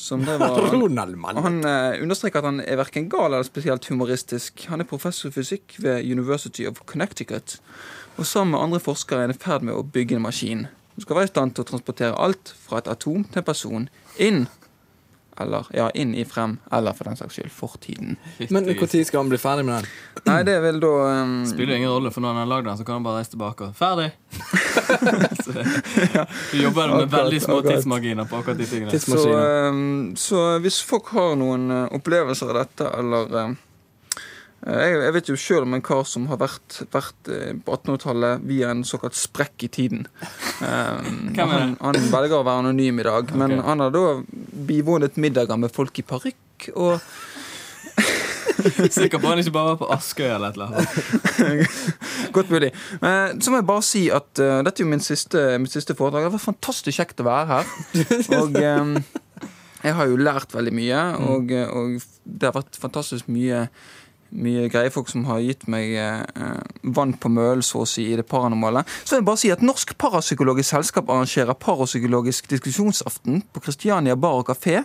Som 0.00 0.22
det 0.24 0.38
var, 0.40 0.56
Ronald, 0.72 1.12
og 1.14 1.20
mann. 1.20 1.36
han 1.44 1.58
eh, 1.68 1.98
understreker 2.02 2.40
at 2.40 2.46
han 2.48 2.60
er 2.64 2.78
verken 2.80 3.08
gal 3.12 3.26
eller 3.34 3.44
spesielt 3.44 3.84
humoristisk. 3.90 4.64
Han 4.72 4.80
er 4.80 4.88
professor 4.88 5.28
i 5.28 5.34
fysikk 5.34 5.74
ved 5.84 6.06
University 6.08 6.64
of 6.64 6.80
Connecticut. 6.88 7.58
Og 8.20 8.26
sammen 8.28 8.52
med 8.52 8.60
andre 8.60 8.80
forskere 8.84 9.22
er 9.24 9.30
han 9.30 9.34
i 9.34 9.40
ferd 9.40 9.64
med 9.64 9.74
å 9.74 9.82
bygge 9.82 10.18
en 10.18 10.26
maskin 10.26 10.66
som 10.94 11.06
skal 11.06 11.16
være 11.16 11.30
i 11.30 11.32
stand 11.32 11.54
til 11.56 11.64
å 11.64 11.68
transportere 11.70 12.16
alt 12.20 12.52
fra 12.60 12.82
et 12.82 12.88
atom 12.92 13.22
til 13.24 13.40
en 13.40 13.46
person 13.46 13.86
inn 14.20 14.42
eller 15.40 15.64
ja, 15.72 15.86
inn 15.96 16.10
i 16.12 16.24
frem, 16.28 16.58
eller 16.68 16.92
for 16.92 17.08
den 17.08 17.16
saks 17.16 17.38
skyld 17.38 17.52
fortiden. 17.54 18.18
Men 18.52 18.66
når 18.66 19.04
skal 19.08 19.22
han 19.22 19.30
bli 19.30 19.38
ferdig 19.40 19.64
med 19.64 19.78
den? 19.78 19.86
Nei, 20.26 20.42
det 20.44 20.58
vil 20.60 20.82
da 20.82 20.90
um, 21.22 21.32
Spiller 21.48 21.72
jo 21.72 21.78
ingen 21.80 21.92
rolle, 21.94 22.12
for 22.12 22.20
når 22.20 22.34
han 22.34 22.42
har 22.42 22.50
lagd 22.50 22.68
den, 22.68 22.76
så 22.76 22.84
kan 22.84 22.98
han 22.98 23.06
bare 23.06 23.22
reise 23.22 23.32
tilbake 23.32 23.70
og 23.70 23.78
Ferdig! 23.78 24.10
så, 25.46 25.64
vi 26.50 26.60
jobber 26.66 26.92
med 26.92 27.08
veldig 27.14 27.40
små 27.46 27.62
tidsmarginer 27.64 28.28
på 28.28 28.42
akkurat 28.42 28.60
de 28.60 28.68
tingene. 28.68 29.00
Så, 29.00 29.24
um, 29.72 30.12
så 30.20 30.44
hvis 30.60 30.82
folk 30.84 31.08
har 31.16 31.32
noen 31.40 31.70
uh, 31.72 31.82
opplevelser 31.96 32.52
av 32.52 32.60
dette, 32.60 32.92
eller 33.00 33.36
um, 33.46 33.56
Eh, 33.56 33.69
Jeg, 34.60 34.96
jeg 35.00 35.12
vet 35.16 35.28
jo 35.30 35.38
sjøl 35.40 35.64
om 35.64 35.74
en 35.76 35.84
kar 35.84 36.02
som 36.04 36.26
har 36.28 36.36
vært, 36.42 36.82
vært 36.92 37.30
eh, 37.32 37.52
på 37.56 37.76
1800-tallet 37.78 38.42
via 38.44 38.74
en 38.74 38.82
såkalt 38.84 39.16
sprekk 39.16 39.68
i 39.68 39.72
tiden. 39.80 40.06
Um, 40.60 41.30
han, 41.38 41.70
han 41.80 41.96
velger 42.12 42.34
å 42.36 42.44
være 42.44 42.60
anonym 42.60 42.98
i 43.00 43.04
dag, 43.06 43.30
men 43.32 43.62
han 43.64 43.80
har 43.80 43.92
da 43.94 44.02
bivånet 44.68 45.16
middager 45.16 45.56
med 45.56 45.72
folk 45.72 45.96
i 45.96 46.04
parykk 46.04 46.66
og 46.74 46.98
Sikker 48.92 49.22
på 49.22 49.30
han 49.30 49.40
ikke 49.40 49.54
bare 49.54 49.70
var 49.70 49.78
på 49.80 49.88
Askøy 49.94 50.26
eller 50.26 50.50
et 50.50 50.58
eller 50.58 50.74
annet. 50.74 51.78
Godt 52.36 52.52
mulig. 52.52 52.68
Men 53.00 53.40
så 53.40 53.54
må 53.54 53.62
jeg 53.62 53.68
bare 53.70 53.86
si 53.88 54.02
at 54.12 54.42
uh, 54.42 54.58
dette 54.66 54.82
er 54.82 54.84
jo 54.84 54.90
min 54.90 55.00
siste, 55.00 55.46
mitt 55.62 55.72
siste 55.72 55.96
foredrag. 55.96 56.28
Det 56.28 56.34
vært 56.34 56.44
fantastisk 56.50 57.00
kjekt 57.00 57.24
å 57.24 57.28
være 57.30 57.48
her. 57.54 57.72
Og 58.36 58.60
um, 58.60 58.92
jeg 59.80 59.96
har 59.96 60.10
jo 60.10 60.20
lært 60.20 60.52
veldig 60.52 60.72
mye, 60.76 61.04
og, 61.24 61.52
eh, 61.56 61.70
og 61.72 62.00
det 62.24 62.48
har 62.50 62.56
vært 62.56 62.76
fantastisk 62.80 63.30
mye 63.32 63.64
mye 64.30 64.68
greie 64.70 64.90
folk 64.94 65.08
som 65.10 65.24
har 65.28 65.40
gitt 65.42 65.66
meg 65.70 65.92
eh, 65.98 66.22
vann 66.96 67.12
på 67.18 67.28
mølen, 67.32 67.62
så 67.66 67.82
å 67.82 67.88
si, 67.88 68.04
i 68.12 68.16
det 68.18 68.26
paranormale. 68.30 68.84
Så 69.04 69.16
vil 69.16 69.20
jeg 69.22 69.28
bare 69.30 69.42
si 69.42 69.50
at 69.54 69.62
Norsk 69.66 69.94
Parapsykologisk 70.00 70.70
Selskap 70.70 71.10
arrangerer 71.10 71.54
parapsykologisk 71.58 72.46
diskusjonsaften 72.52 73.42
på 73.52 73.62
Kristiania 73.64 74.14
bar 74.16 74.40
og 74.42 74.46
kafé. 74.52 74.80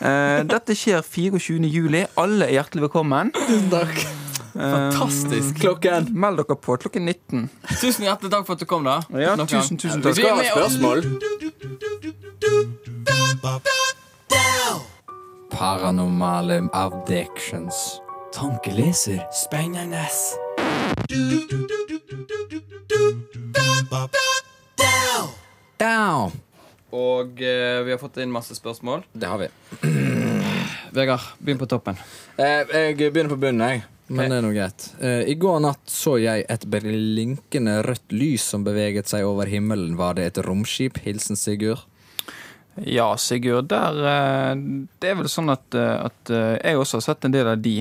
Eh, 0.00 0.40
dette 0.48 0.74
skjer 0.78 1.02
24. 1.06 1.68
juli. 1.70 2.04
Alle 2.18 2.48
er 2.48 2.58
hjertelig 2.58 2.88
velkommen. 2.88 3.30
Tusen 3.38 3.70
takk. 3.72 4.06
Fantastisk. 4.58 5.54
Klokken. 5.60 6.08
Meld 6.18 6.40
dere 6.40 6.56
på 6.58 6.74
klokken 6.82 7.04
19. 7.06 7.44
Tusen 7.78 8.08
hjertelig 8.08 8.32
takk 8.32 8.46
for 8.48 8.58
at 8.58 8.64
du 8.64 8.66
kom, 8.66 8.82
da. 8.88 8.98
Ja, 9.14 9.36
Nok 9.38 9.52
tusen, 9.52 9.78
takk 9.78 9.86
tusen 9.86 10.02
Vi 10.02 10.12
takk. 10.18 10.26
ha 10.26 10.42
et 10.42 10.50
spørsmål. 10.56 10.98
Paranormale 15.50 16.68
abdictions. 16.72 18.00
Tankeleser. 18.38 19.26
Spennende. 19.32 20.06
Down. 25.76 26.30
Og 26.90 27.42
eh, 27.42 27.82
vi 27.82 27.90
har 27.90 27.98
fått 27.98 28.20
inn 28.22 28.30
masse 28.30 28.54
spørsmål. 28.54 29.02
Det 29.10 29.26
har 29.26 29.42
vi. 29.42 29.48
Vegard, 30.94 31.26
begynn 31.42 31.58
på 31.58 31.66
toppen. 31.66 31.98
Eh, 32.38 32.62
jeg 32.62 33.10
begynner 33.10 33.34
på 33.34 33.40
bunnen, 33.42 33.66
jeg. 33.66 33.82
Men 34.06 34.30
det 34.30 34.38
er 34.38 34.46
nå 34.46 34.54
greit. 34.54 34.86
Eh, 35.02 35.26
I 35.34 35.34
går 35.34 35.58
natt 35.66 35.90
så 35.90 36.14
jeg 36.22 36.46
et 36.46 36.70
blinkende 36.70 37.80
rødt 37.90 38.14
lys 38.14 38.46
som 38.54 38.62
beveget 38.62 39.10
seg 39.10 39.26
over 39.26 39.50
himmelen. 39.50 39.98
Var 39.98 40.14
det 40.14 40.30
et 40.30 40.44
romskip? 40.46 41.02
Hilsen 41.02 41.34
Sigurd. 41.34 41.88
Ja, 42.86 43.16
Sigurd, 43.16 43.68
der 43.72 43.98
eh, 44.06 44.54
Det 45.00 45.10
er 45.10 45.18
vel 45.18 45.30
sånn 45.30 45.50
at, 45.50 45.66
eh, 45.74 46.06
at 46.06 46.30
eh, 46.30 46.54
jeg 46.62 46.78
også 46.78 47.00
har 47.00 47.06
sett 47.08 47.26
en 47.26 47.34
del 47.34 47.50
av 47.50 47.58
de. 47.62 47.80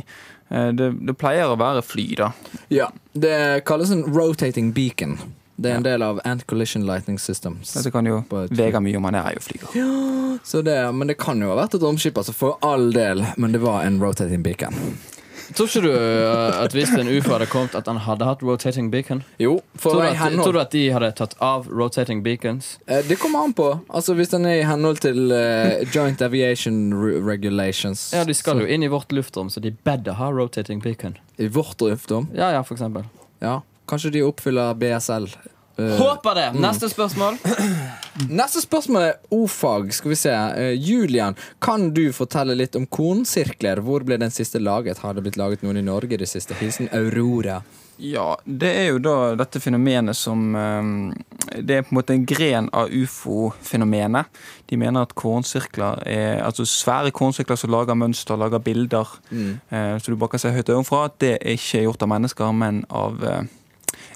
Eh, 0.49 0.69
Det, 0.71 0.91
det 1.07 1.17
pleier 1.17 1.49
å 1.51 1.57
være 1.59 1.81
fly, 1.83 2.07
da. 2.19 2.31
Ja. 2.69 2.89
Det 3.13 3.63
kalles 3.65 3.91
en 3.91 4.03
rotating 4.13 4.71
beacon. 4.73 5.17
Det 5.57 5.71
er 5.71 5.79
en 5.79 5.83
del 5.87 6.03
av 6.05 6.19
Ant-Collision 6.23 6.83
Lightning 6.85 7.17
Systems. 7.17 7.71
Dette 7.73 7.89
kan 7.91 8.05
jo 8.05 8.19
vege 8.29 8.77
mye 8.83 8.99
om, 8.99 9.07
han 9.09 9.15
er 9.17 9.33
jo 9.39 9.41
flyger. 9.41 10.39
Så 10.45 10.61
det, 10.61 10.75
men 10.93 11.07
det 11.09 11.15
kan 11.17 11.41
jo 11.41 11.49
ha 11.49 11.55
vært 11.57 11.73
et 11.79 11.81
romskip, 11.81 12.13
altså, 12.21 12.35
for 12.37 12.59
all 12.61 12.91
del. 12.93 13.23
Men 13.41 13.55
det 13.55 13.63
var 13.63 13.81
en 13.87 13.97
rotating 13.99 14.43
beacon. 14.45 14.77
Tror 15.55 15.67
ikke 15.69 15.81
du 15.85 15.91
eh, 15.93 16.63
at 16.63 16.73
hvis 16.75 16.91
en 16.97 17.07
ufo 17.07 17.31
hadde 17.31 17.45
kommet, 17.51 17.75
at 17.75 17.87
han 17.87 17.97
hadde 18.03 18.25
hatt 18.27 18.41
rotating 18.43 18.89
beacon? 18.91 19.23
Jo, 19.39 19.61
for 19.75 19.91
Tror 19.95 20.01
du, 20.01 20.07
at, 20.07 20.17
henhold 20.17 20.43
tror 20.47 20.53
du 20.57 20.59
at 20.59 20.71
de 20.71 20.81
hadde 20.91 21.11
tatt 21.15 21.35
av 21.41 21.67
rotating 21.71 22.23
beacons? 22.25 22.77
Eh, 22.87 23.03
Det 23.07 23.19
kommer 23.19 23.45
an 23.47 23.53
på. 23.53 23.69
Altså 23.89 24.13
Hvis 24.17 24.29
den 24.33 24.45
er 24.45 24.59
i 24.61 24.65
henhold 24.67 24.97
til 25.05 25.31
uh, 25.31 25.83
Joint 25.95 26.21
Aviation 26.21 26.93
Re- 26.93 27.21
Regulations. 27.29 28.11
Ja, 28.13 28.23
De 28.27 28.33
skal 28.33 28.57
så- 28.57 28.65
jo 28.65 28.67
inn 28.67 28.83
i 28.83 28.87
vårt 28.91 29.11
luftrom, 29.11 29.49
så 29.49 29.61
de 29.63 29.71
better 29.71 30.13
ha 30.19 30.29
rotating 30.31 30.81
beacon. 30.83 31.17
I 31.37 31.47
vårt 31.47 31.79
luftrom. 31.81 32.27
Ja, 32.35 32.51
ja, 32.51 32.61
for 32.63 32.75
eksempel. 32.75 33.05
Ja. 33.41 33.61
Kanskje 33.87 34.11
de 34.11 34.21
oppfyller 34.27 34.73
BSL. 34.75 35.29
Eh, 35.77 35.97
Håper 35.97 36.35
det! 36.35 36.51
Neste 36.59 36.89
spørsmål. 36.89 37.37
Neste 38.39 38.61
spørsmål 38.63 39.03
er 39.05 39.17
o-fag. 39.29 39.91
Skal 39.93 40.13
vi 40.13 40.17
se. 40.17 40.33
Uh, 40.33 40.73
Julian, 40.73 41.37
kan 41.61 41.91
du 41.93 42.07
fortelle 42.17 42.55
litt 42.57 42.75
om 42.79 42.87
kornsirkler? 42.89 43.83
Hvor 43.85 44.05
ble 44.07 44.17
den 44.17 44.33
siste 44.33 44.61
laget? 44.61 45.03
Har 45.05 45.13
det 45.13 45.27
blitt 45.27 45.37
laget 45.37 45.65
noen 45.65 45.77
i 45.77 45.85
Norge 45.85 46.17
i 46.17 46.23
det 46.23 46.29
siste? 46.31 46.57
Hilsen 46.57 46.89
Aurora. 46.97 47.61
Ja, 47.97 48.35
det 48.45 48.69
er 48.77 48.91
jo 48.91 48.99
da 49.01 49.13
dette 49.37 49.57
fenomenet 49.57 50.13
som 50.13 50.51
eh, 50.53 50.89
Det 51.65 51.79
er 51.79 51.85
på 51.85 51.95
en 51.95 51.97
måte 51.97 52.13
en 52.13 52.27
gren 52.29 52.67
av 52.69 52.93
ufo-fenomenet. 52.93 54.29
De 54.69 54.77
mener 54.77 55.05
at 55.05 55.15
kornsirkler 55.17 56.03
er 56.05 56.43
Altså 56.45 56.65
svære 56.69 57.09
kornsirkler 57.09 57.57
som 57.57 57.73
lager 57.73 57.97
mønster, 57.97 58.37
lager 58.37 58.61
bilder, 58.61 59.17
eh, 59.33 59.95
så 59.97 60.13
du 60.13 60.17
bare 60.17 60.35
kan 60.35 60.45
se 60.45 60.53
høyt 60.53 60.69
ovenfra, 60.73 61.07
at 61.09 61.17
det 61.21 61.33
er 61.39 61.57
ikke 61.57 61.87
gjort 61.87 62.05
av 62.05 62.13
mennesker, 62.13 62.53
men 62.53 62.83
av 62.93 63.25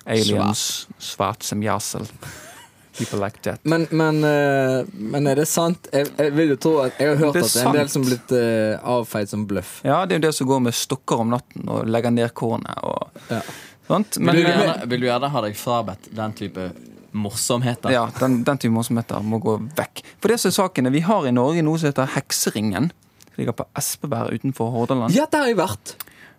aliens. 0.05 0.87
svart 0.99 1.43
som 1.43 1.61
jasel. 1.63 2.07
People 2.97 3.19
like 3.23 3.39
that. 3.41 3.59
Men, 3.63 3.87
men, 3.89 4.17
uh, 4.23 4.83
men 4.91 5.27
er 5.31 5.35
det 5.39 5.45
sant? 5.47 5.87
Jeg, 5.95 6.09
jeg 6.17 6.33
vil 6.35 6.49
jo 6.51 6.57
tro 6.59 6.73
at 6.83 6.97
Jeg 6.99 7.13
har 7.13 7.21
hørt 7.21 7.37
Det 7.37 7.41
er 7.41 7.47
at 7.47 7.53
det 7.55 7.61
er 7.61 7.69
en 7.69 7.77
del 7.77 7.89
som 7.89 8.03
som 8.03 8.09
blitt 8.09 8.33
uh, 8.35 8.89
avfeid 8.97 9.31
som 9.31 9.45
bløff. 9.47 9.77
Ja, 9.87 10.01
det 10.05 10.17
er 10.17 10.19
jo 10.19 10.25
det 10.27 10.33
som 10.35 10.49
går 10.49 10.59
med 10.67 10.75
stokker 10.75 11.23
om 11.23 11.31
natten 11.31 11.69
og 11.71 11.87
legger 11.87 12.11
ned 12.11 12.33
kornet 12.37 12.83
og 12.83 13.07
Ja. 13.31 13.39
sånt. 13.87 14.19
Vil 14.19 14.35
du, 14.35 14.41
eh, 14.43 14.49
gjerne, 14.51 14.89
vil 14.91 14.99
du 14.99 15.07
gjerne 15.07 15.29
ha 15.31 15.41
deg 15.47 15.55
frabedt 15.55 16.11
den 16.19 16.33
type 16.37 16.67
morsomheter? 17.15 17.91
Ja, 17.95 18.05
den, 18.19 18.41
den 18.43 18.57
type 18.59 18.75
morsomheter 18.75 19.23
må 19.23 19.39
gå 19.43 19.55
vekk. 19.79 20.03
For 20.19 20.27
det 20.31 20.39
som 20.43 20.51
er 20.51 20.57
saken 20.59 20.87
er, 20.91 20.91
Vi 20.91 20.99
har 21.07 21.25
i 21.27 21.31
Norge 21.31 21.63
noe 21.63 21.79
som 21.79 21.89
heter 21.93 22.11
Hekseringen. 22.17 22.91
Det 23.31 23.39
ligger 23.39 23.55
på 23.55 23.65
Espeberg 23.79 24.35
utenfor 24.35 24.71
Hordaland. 24.75 25.15
Ja, 25.15 25.25
der 25.31 25.45
har 25.47 25.47
jeg 25.47 25.57
vært! 25.63 25.95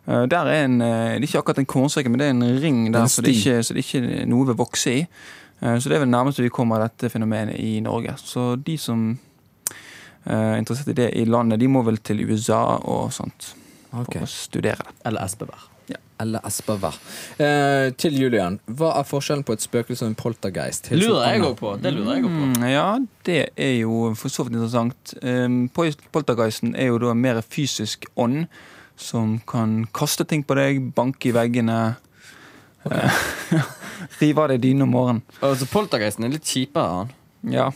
Eh, 0.09 0.26
Der 0.26 0.47
er 0.47 0.64
en, 0.64 0.80
eh, 0.80 1.18
Det 1.21 1.23
er 1.23 1.28
ikke 1.28 1.38
akkurat 1.38 1.59
en 1.59 1.66
kornsirkel, 1.66 2.11
men 2.11 2.18
det 2.18 2.26
er 2.26 2.30
en 2.30 2.61
ring 2.62 2.87
En 2.87 2.92
der, 2.92 3.06
så 3.06 3.23
det, 3.23 3.30
er 3.30 3.38
ikke, 3.38 3.62
så 3.62 3.75
det 3.75 3.85
er 3.85 4.00
ikke 4.00 4.26
noe 4.26 4.47
vil 4.47 4.56
vokse 4.56 4.94
i. 4.94 5.06
Eh, 5.62 5.78
Så 5.78 5.88
det 5.88 5.97
er 5.97 6.04
vel 6.04 6.09
nærmest 6.11 6.38
vi 6.42 6.49
kommer 6.49 6.78
dette 6.82 7.11
fenomenet 7.11 7.54
i 7.61 7.80
Norge. 7.80 8.14
Så 8.18 8.56
de 8.64 8.76
som 8.78 9.18
eh, 10.26 10.32
er 10.32 10.56
interessert 10.59 10.88
i 10.88 10.92
det 10.92 11.11
i 11.14 11.25
landet, 11.25 11.61
de 11.61 11.68
må 11.68 11.82
vel 11.85 11.99
til 11.99 12.25
USA 12.30 12.78
og 12.82 13.12
sånt 13.12 13.54
Ok. 13.92 14.12
for 14.12 14.25
å 14.25 14.26
studere 14.28 14.76
det. 14.78 14.94
Eller 15.04 15.21
Espebær. 15.25 15.68
Eller 16.23 16.38
Espevær. 16.47 16.94
Eh, 17.40 17.90
til 17.99 18.14
Julian, 18.14 18.61
hva 18.71 18.92
er 19.00 19.02
forskjellen 19.02 19.42
på 19.44 19.52
et 19.56 19.61
spøkelse 19.64 20.04
og 20.04 20.09
en 20.12 20.14
poltergeist? 20.14 20.87
Hilsen 20.92 21.11
Lurer 21.11 21.32
jeg 21.32 21.42
òg 21.42 21.56
på. 21.59 21.73
Det 21.82 21.92
lurer 21.92 22.14
jeg 22.14 22.23
på. 22.23 22.28
Mm, 22.30 22.68
ja, 22.71 22.99
det 23.26 23.49
er 23.56 23.73
jo 23.80 24.14
for 24.14 24.28
så 24.28 24.44
vidt 24.47 24.54
interessant. 24.54 25.14
Um, 25.23 25.68
Poltergeisten 26.12 26.76
er 26.76 26.87
jo 26.92 26.99
da 27.02 27.12
mer 27.14 27.40
fysisk 27.42 28.06
ånd 28.16 28.47
som 29.02 29.38
kan 29.47 29.87
kaste 29.94 30.25
ting 30.28 30.42
på 30.44 30.54
deg, 30.59 30.92
banke 30.97 31.28
i 31.30 31.32
veggene. 31.37 31.97
Okay. 32.87 33.09
rive 34.21 34.42
av 34.42 34.49
deg 34.50 34.61
dynen 34.64 34.82
om 34.87 34.90
morgenen. 34.94 35.23
Altså, 35.42 35.66
Poltergeisten 35.71 36.25
er 36.26 36.32
litt 36.35 36.44
kjipere. 36.49 37.04
han 37.04 37.12
Ja, 37.52 37.68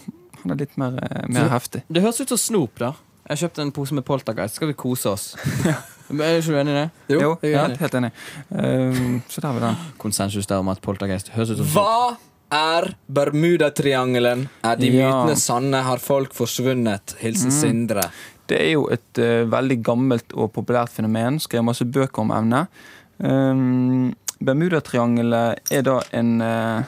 han 0.43 0.51
er 0.55 0.57
litt 0.63 0.77
mer, 0.79 0.97
eh, 1.03 1.27
mer 1.29 1.47
Så- 1.49 1.53
heftig. 1.53 1.83
Det 1.91 2.03
høres 2.03 2.21
ut 2.21 2.29
som 2.29 2.39
snop, 2.39 2.79
da. 2.79 2.93
Jeg 3.29 3.39
kjøpte 3.39 3.63
en 3.63 3.73
pose 3.73 3.93
med 3.95 4.05
Poltergeist. 4.05 4.55
Skal 4.55 4.69
vi 4.69 4.75
kose 4.75 5.07
oss? 5.11 5.35
Men 6.09 6.21
Er 6.23 6.39
ikke 6.41 6.53
du 6.55 6.59
enig 6.61 6.71
i 6.71 6.79
det? 6.79 6.91
Jo, 7.09 7.21
Jo, 7.21 7.39
jeg 7.43 7.55
er 7.55 7.65
enig. 7.69 7.79
helt 7.79 7.93
enig. 7.99 8.11
Um, 8.51 9.23
så 9.29 9.41
der 9.41 9.49
har 9.49 9.55
vi 9.55 9.61
den. 9.67 9.77
Konsensus 9.99 10.47
der 10.47 10.59
om 10.63 10.69
at 10.69 10.81
Poltergeist 10.81 11.31
høres 11.35 11.51
ut 11.51 11.57
som. 11.59 11.67
Hva 11.67 12.17
er 12.53 12.95
Bermudatriangelen? 13.13 14.49
Er 14.63 14.77
de 14.77 14.87
Ja. 14.93 15.11
mytene 15.25 15.35
sanne? 15.37 15.83
Har 15.83 15.99
folk 15.99 16.33
forsvunnet? 16.33 17.17
Hilsen 17.19 17.51
Sindre. 17.51 18.11
Det 18.51 18.59
er 18.63 18.73
jo 18.75 18.87
et 18.93 19.21
uh, 19.23 19.47
veldig 19.51 19.81
gammelt 19.87 20.35
og 20.37 20.53
populært 20.55 20.93
fenomen. 20.95 21.41
Skrev 21.43 21.65
masse 21.67 21.87
bøker 21.87 22.25
om 22.25 22.33
emnet. 22.37 22.71
Um, 23.19 24.13
Bermudatriangelet 24.45 25.73
er 25.73 25.85
da 25.87 25.97
en 26.15 26.35
uh, 26.45 26.83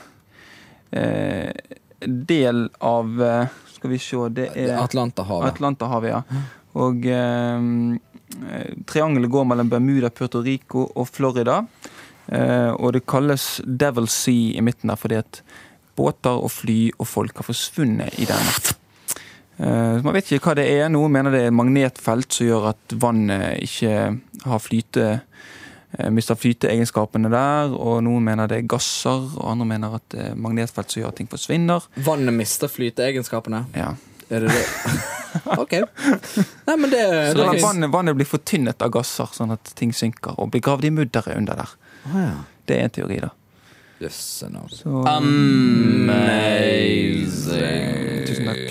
uh, 0.93 1.77
del 2.05 2.67
av 2.85 3.23
Skal 3.73 3.91
vi 3.91 4.01
se 4.03 4.29
Det 4.37 4.51
er 4.55 4.77
Atlanterhavet. 4.79 5.55
Atlanterhavet, 5.55 6.13
ja. 6.13 6.43
Og 6.79 7.07
eh, 7.11 7.65
triangelet 8.87 9.33
går 9.33 9.47
mellom 9.51 9.71
Bermuda, 9.73 10.11
Puerto 10.15 10.43
Rico 10.45 10.85
og 10.95 11.09
Florida. 11.09 11.57
Og 12.29 12.93
det 12.95 13.03
kalles 13.09 13.47
Devil 13.65 14.07
Sea 14.07 14.53
i 14.61 14.63
midten 14.63 14.93
der 14.93 15.01
fordi 15.01 15.19
at 15.19 15.41
båter 15.99 16.39
og 16.39 16.53
fly 16.55 16.79
og 16.99 17.09
folk 17.09 17.41
har 17.41 17.49
forsvunnet 17.49 18.19
i 18.21 18.29
denne. 18.29 18.78
Eh, 19.59 20.03
man 20.05 20.15
vet 20.15 20.31
ikke 20.31 20.53
hva 20.53 20.55
det 20.59 20.67
er. 20.71 20.89
Noen 20.93 21.13
mener 21.15 21.35
det 21.35 21.43
er 21.49 21.55
magnetfelt 21.55 22.31
som 22.35 22.47
gjør 22.47 22.69
at 22.73 22.95
vannet 23.03 23.59
ikke 23.67 23.95
har 24.47 24.61
flyte 24.63 25.07
eh, 25.19 26.11
mister 26.15 26.39
flyteegenskapene 26.39 27.31
der, 27.33 27.75
og 27.75 28.03
noen 28.07 28.23
mener 28.29 28.51
det 28.51 28.57
er 28.63 28.69
gasser, 28.71 29.21
og 29.35 29.47
andre 29.51 29.67
mener 29.73 29.89
at 29.99 30.07
det 30.15 30.21
er 30.31 30.35
magnetfelt 30.39 30.91
som 30.95 31.03
gjør 31.03 31.11
at 31.11 31.19
ting 31.23 31.31
forsvinner. 31.33 31.81
Vannet 32.07 32.35
mister 32.39 32.71
flyteegenskapene. 32.71 33.65
Ja. 33.75 33.91
Er 34.29 34.45
det 34.45 34.51
det? 34.53 34.67
OK. 35.63 35.75
Nei, 36.69 36.77
men 36.77 36.91
det, 36.93 37.01
det 37.01 37.33
Så 37.33 37.39
det 37.41 37.63
vannet, 37.65 37.91
vannet 37.93 38.15
blir 38.19 38.29
fortynnet 38.29 38.83
av 38.85 38.91
gasser, 38.95 39.29
sånn 39.35 39.53
at 39.57 39.65
ting 39.79 39.91
synker, 39.97 40.33
og 40.39 40.53
blir 40.53 40.63
gravd 40.65 40.85
i 40.87 40.93
mudderet 40.95 41.35
under 41.39 41.55
der. 41.65 41.71
Ah, 42.13 42.21
ja. 42.23 42.37
Det 42.69 42.75
er 42.77 42.83
en 42.85 42.95
teori, 42.95 43.19
da. 43.25 43.31
Jøsse 43.99 44.47
navn. 44.53 44.71
Så, 44.71 45.03
Amazing. 45.11 46.15
Tusen 48.29 48.47
takk. 48.53 48.69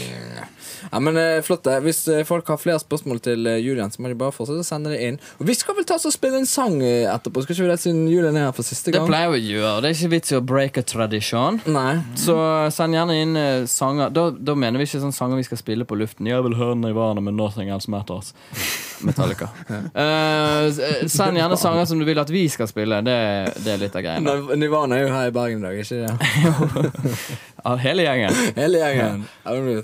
Ja, 0.92 1.00
men 1.04 1.18
eh, 1.18 1.42
Flott. 1.46 1.64
det. 1.68 1.78
Hvis 1.86 2.04
eh, 2.12 2.24
folk 2.28 2.48
har 2.52 2.58
flere 2.62 2.80
spørsmål 2.82 3.20
til 3.26 3.48
eh, 3.50 3.58
Julian, 3.64 3.92
så 3.94 4.02
må 4.04 4.12
de 4.12 4.18
bare 4.20 4.34
fortsette 4.36 4.64
å 4.64 4.68
sende 4.68 4.92
det 4.94 5.02
inn. 5.08 5.20
Og 5.42 5.48
Vi 5.50 5.56
skal 5.58 5.76
vel 5.78 5.86
ta 5.90 5.96
oss 6.00 6.06
og 6.10 6.14
spille 6.16 6.40
en 6.42 6.48
sang 6.50 6.78
etterpå, 6.84 7.44
skal 7.46 7.56
ikke 7.58 7.66
vi 7.68 7.72
det, 7.74 7.80
siden 7.84 8.04
Julian 8.12 8.38
er 8.40 8.48
her 8.50 8.56
for 8.58 8.68
siste 8.68 8.92
gang? 8.94 9.06
Det 9.08 9.12
pleier 9.12 9.32
vi 9.34 9.42
å 9.42 9.46
gjøre. 9.58 9.82
Det 9.84 9.92
er 9.92 9.98
ikke 10.00 10.12
vits 10.16 10.34
i 10.34 10.38
å 10.40 10.44
break 10.54 10.78
a 10.82 10.86
tradition. 10.88 11.60
Nei. 11.68 11.98
Så 12.20 12.38
send 12.76 12.96
gjerne 12.98 13.18
inn 13.24 13.40
sanger. 13.70 14.12
Da, 14.16 14.30
da 14.32 14.56
mener 14.58 14.80
vi 14.82 14.88
ikke 14.90 15.02
sånne 15.04 15.16
sanger 15.18 15.42
vi 15.42 15.48
skal 15.50 15.62
spille 15.62 15.88
på 15.88 15.98
luften. 16.00 16.30
Jeg 16.30 16.44
vil 16.48 16.56
høre 16.60 16.78
Nirvana 16.80 17.24
med 17.24 17.36
Nothing 17.38 17.72
Else 17.74 17.92
Matters. 17.92 18.34
Metallica. 19.08 19.50
S- 19.98 20.80
eh, 20.82 21.04
send 21.12 21.38
gjerne 21.38 21.58
sanger 21.60 21.86
som 21.90 22.00
du 22.02 22.06
vil 22.08 22.18
at 22.22 22.32
vi 22.34 22.48
skal 22.50 22.70
spille. 22.70 23.02
Det, 23.06 23.18
det 23.66 23.76
er 23.76 23.82
litt 23.84 23.98
av. 24.00 24.08
Niv- 24.26 24.54
Nirvana 24.58 24.98
er 24.98 25.06
jo 25.08 25.14
her 25.14 25.30
i 25.30 25.36
Bergen 25.36 25.62
i 25.62 25.68
dag, 25.68 25.78
ikke 25.84 26.02
det? 26.08 27.18
Ja, 27.68 27.76
hele 27.76 28.04
gjengen. 28.04 28.34
Hele 28.56 28.78
gjengen. 28.78 29.26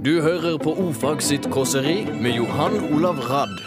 Du 0.00 0.22
hører 0.22 0.56
på 0.58 0.72
Ofag 0.80 1.20
sitt 1.22 1.50
kåseri 1.52 2.06
med 2.20 2.32
Johan 2.38 2.80
Olav 2.94 3.20
Radd. 3.28 3.60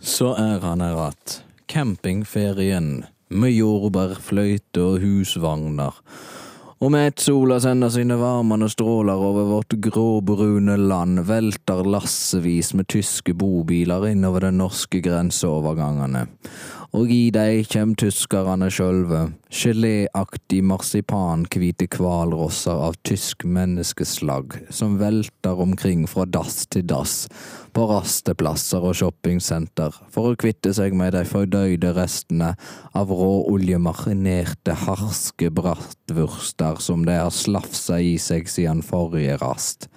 Så 0.00 0.34
er 0.34 0.58
han 0.60 0.80
her 0.80 1.08
att. 1.08 1.44
Campingferien 1.66 3.04
med 3.28 3.50
jordbærfløyte 3.54 4.82
og 4.82 4.98
husvogner. 5.00 5.94
Og 6.82 6.90
med 6.90 7.12
ett 7.12 7.22
sola 7.22 7.60
sender 7.62 7.92
sine 7.94 8.16
varmende 8.18 8.66
stråler 8.66 9.20
over 9.22 9.44
vårt 9.46 9.74
gråbrune 9.84 10.74
land, 10.76 11.20
velter 11.28 11.84
lassevis 11.86 12.72
med 12.74 12.88
tyske 12.90 13.36
bobiler 13.38 14.08
innover 14.10 14.48
de 14.48 14.50
norske 14.56 14.98
grenseovergangene. 15.04 16.24
Og 16.92 17.08
i 17.08 17.30
dei 17.32 17.62
kjem 17.64 17.94
tyskerne 17.96 18.66
sjølve, 18.68 19.22
geléaktig 19.48 20.58
marsipankvite 20.68 21.86
kvalrosser 21.88 22.82
av 22.84 22.98
tysk 23.08 23.46
menneskeslag, 23.48 24.58
som 24.68 24.98
velter 25.00 25.62
omkring 25.64 26.02
fra 26.04 26.26
dass 26.28 26.66
til 26.68 26.84
dass, 26.90 27.14
på 27.72 27.86
rasteplasser 27.88 28.84
og 28.84 28.98
shoppingsenter, 29.00 29.96
for 30.12 30.34
å 30.34 30.36
kvitte 30.36 30.74
seg 30.76 30.92
med 30.92 31.16
de 31.16 31.22
fordøyde 31.30 31.94
restene 31.96 32.50
av 32.92 33.14
råoljemarinerte, 33.16 34.76
harske 34.84 35.48
brattvurster 35.48 36.84
som 36.84 37.08
de 37.08 37.16
har 37.22 37.32
slafsa 37.32 38.02
i 38.04 38.18
seg 38.20 38.52
siden 38.52 38.84
forrige 38.84 39.40
rast. 39.40 39.88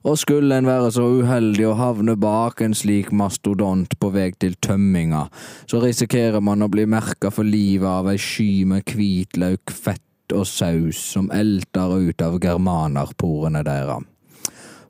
Og 0.00 0.16
skulle 0.16 0.56
en 0.56 0.68
være 0.68 0.92
så 0.96 1.02
uheldig 1.20 1.66
å 1.68 1.74
havne 1.76 2.14
bak 2.16 2.62
en 2.64 2.72
slik 2.76 3.10
mastodont 3.12 3.98
på 4.00 4.08
vei 4.14 4.30
til 4.40 4.54
tømminga, 4.64 5.26
så 5.68 5.82
risikerer 5.82 6.40
man 6.40 6.64
å 6.64 6.70
bli 6.72 6.86
merka 6.88 7.28
for 7.34 7.44
livet 7.44 7.88
av 7.90 8.08
ei 8.08 8.16
sky 8.20 8.64
med 8.70 8.88
hvitløk, 8.88 9.68
fett 9.68 10.32
og 10.32 10.46
saus 10.48 11.02
som 11.16 11.28
elter 11.34 11.98
ut 12.00 12.24
av 12.24 12.38
germanerporene 12.40 13.64
deres. 13.66 14.08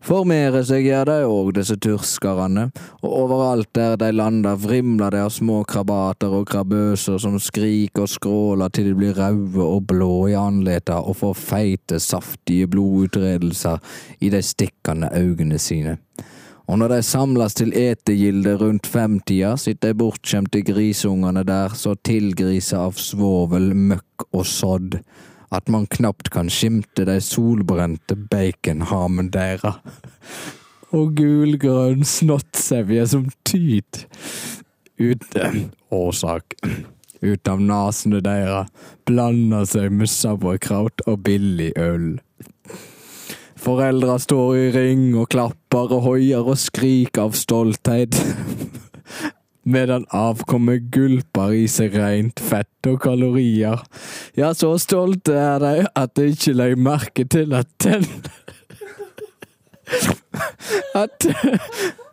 Formere 0.01 0.63
seg 0.65 0.87
gjør 0.89 1.09
de 1.11 1.17
òg, 1.29 1.51
disse 1.59 1.77
turskerne, 1.77 2.71
og 3.05 3.17
overalt 3.19 3.69
der 3.77 3.99
de 4.01 4.09
lander 4.17 4.57
vrimler 4.57 5.13
det 5.13 5.21
av 5.27 5.33
små 5.35 5.59
krabater 5.69 6.33
og 6.33 6.47
krabøser 6.49 7.21
som 7.21 7.37
skriker 7.37 8.07
og 8.07 8.09
skråler 8.09 8.73
til 8.73 8.89
de 8.89 8.97
blir 8.97 9.13
røde 9.19 9.61
og 9.61 9.85
blå 9.93 10.31
i 10.33 10.39
anleta 10.41 11.03
og 11.05 11.21
får 11.21 11.37
feite, 11.37 12.01
saftige 12.01 12.71
blodutredelser 12.73 13.77
i 14.25 14.33
de 14.33 14.41
stikkende 14.41 15.13
øynene 15.13 15.61
sine. 15.61 15.99
Og 16.71 16.79
når 16.79 16.95
de 16.95 17.03
samles 17.03 17.57
til 17.59 17.75
etegilde 17.77 18.55
rundt 18.57 18.87
femtida, 18.87 19.57
sitter 19.59 19.91
de 19.91 20.01
bortskjemte 20.01 20.63
grisungene 20.65 21.43
der 21.45 21.75
så 21.77 21.97
tilgrisa 22.07 22.87
av 22.87 22.97
svovel, 22.97 23.75
møkk 23.75 24.31
og 24.31 24.47
sodd 24.47 25.01
at 25.51 25.69
man 25.69 25.87
knapt 25.91 26.31
kan 26.31 26.51
skimte 26.53 27.05
de 27.09 27.19
solbrente 27.25 28.17
baconhamen 28.31 29.33
deira. 29.35 29.77
Og 30.95 31.15
gulgrønn 31.19 32.05
snottsevje 32.07 33.07
som 33.13 33.29
tyt 33.47 34.07
ut 35.01 35.37
Årsak. 35.91 36.55
Ut 37.21 37.49
av 37.49 37.61
nasene 37.61 38.23
deira 38.25 38.65
blander 39.09 39.67
seg 39.69 39.93
med 39.93 40.11
sauerkraut 40.11 41.05
og 41.07 41.21
billig 41.27 41.73
øl. 41.79 42.15
Foreldra 43.61 44.17
står 44.23 44.57
i 44.57 44.69
ring 44.73 45.03
og 45.21 45.29
klapper 45.35 45.93
og 45.99 46.07
hoier 46.07 46.47
og 46.47 46.57
skriker 46.61 47.29
av 47.29 47.37
stolthet. 47.37 48.17
Medan 49.65 50.07
avkommet 50.17 50.89
gulper 50.93 51.53
i 51.53 51.67
seg 51.69 51.97
rent 52.01 52.41
fett 52.41 52.89
og 52.89 53.03
kalorier. 53.05 53.83
Ja, 54.39 54.55
så 54.57 54.73
stolte 54.81 55.37
er 55.37 55.61
de 55.61 55.75
at 55.93 56.15
de 56.17 56.31
ikke 56.33 56.57
legger 56.57 56.81
merke 56.81 57.27
til 57.29 57.57
at 57.59 57.69
tenn... 57.83 58.09
At 60.95 61.27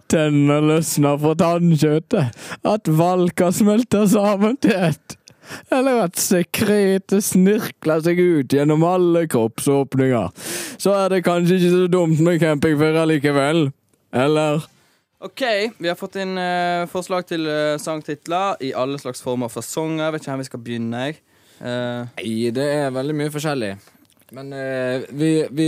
tennene 0.09 0.57
løsner 0.65 1.19
fra 1.21 1.33
tannkjøttet. 1.37 2.35
At 2.65 2.89
valker 2.89 3.53
smelter 3.53 4.07
sammen 4.09 4.57
til 4.63 4.75
ett. 4.89 5.17
Eller 5.71 6.03
at 6.07 6.19
sekretet 6.19 7.23
snirkler 7.23 8.01
seg 8.03 8.19
ut 8.19 8.53
gjennom 8.53 8.83
alle 8.87 9.27
kroppsåpninger. 9.31 10.33
Så 10.81 10.95
er 10.97 11.13
det 11.13 11.23
kanskje 11.27 11.59
ikke 11.59 11.75
så 11.75 11.85
dumt 11.91 12.23
med 12.23 12.41
campingferie 12.43 13.05
likevel. 13.13 13.69
Eller? 14.15 14.65
Ok, 15.19 15.41
vi 15.77 15.89
har 15.89 15.95
fått 15.97 16.19
inn 16.21 16.37
uh, 16.37 16.85
forslag 16.91 17.25
til 17.25 17.47
uh, 17.49 17.73
sangtitler 17.81 18.59
i 18.61 18.69
alle 18.77 18.99
slags 19.01 19.23
former 19.25 19.49
og 19.49 19.55
fasonger. 19.55 20.11
Vet 20.13 20.21
ikke 20.21 20.35
hvor 20.35 20.43
vi 20.43 20.49
skal 20.51 20.61
begynne. 20.61 21.05
jeg. 21.07 21.21
Uh, 21.57 22.05
Nei, 22.19 22.51
det 22.53 22.67
er 22.75 22.91
veldig 22.93 23.15
mye 23.17 23.33
forskjellig. 23.33 23.77
Men 24.37 24.51
vi, 25.15 25.47
vi, 25.55 25.67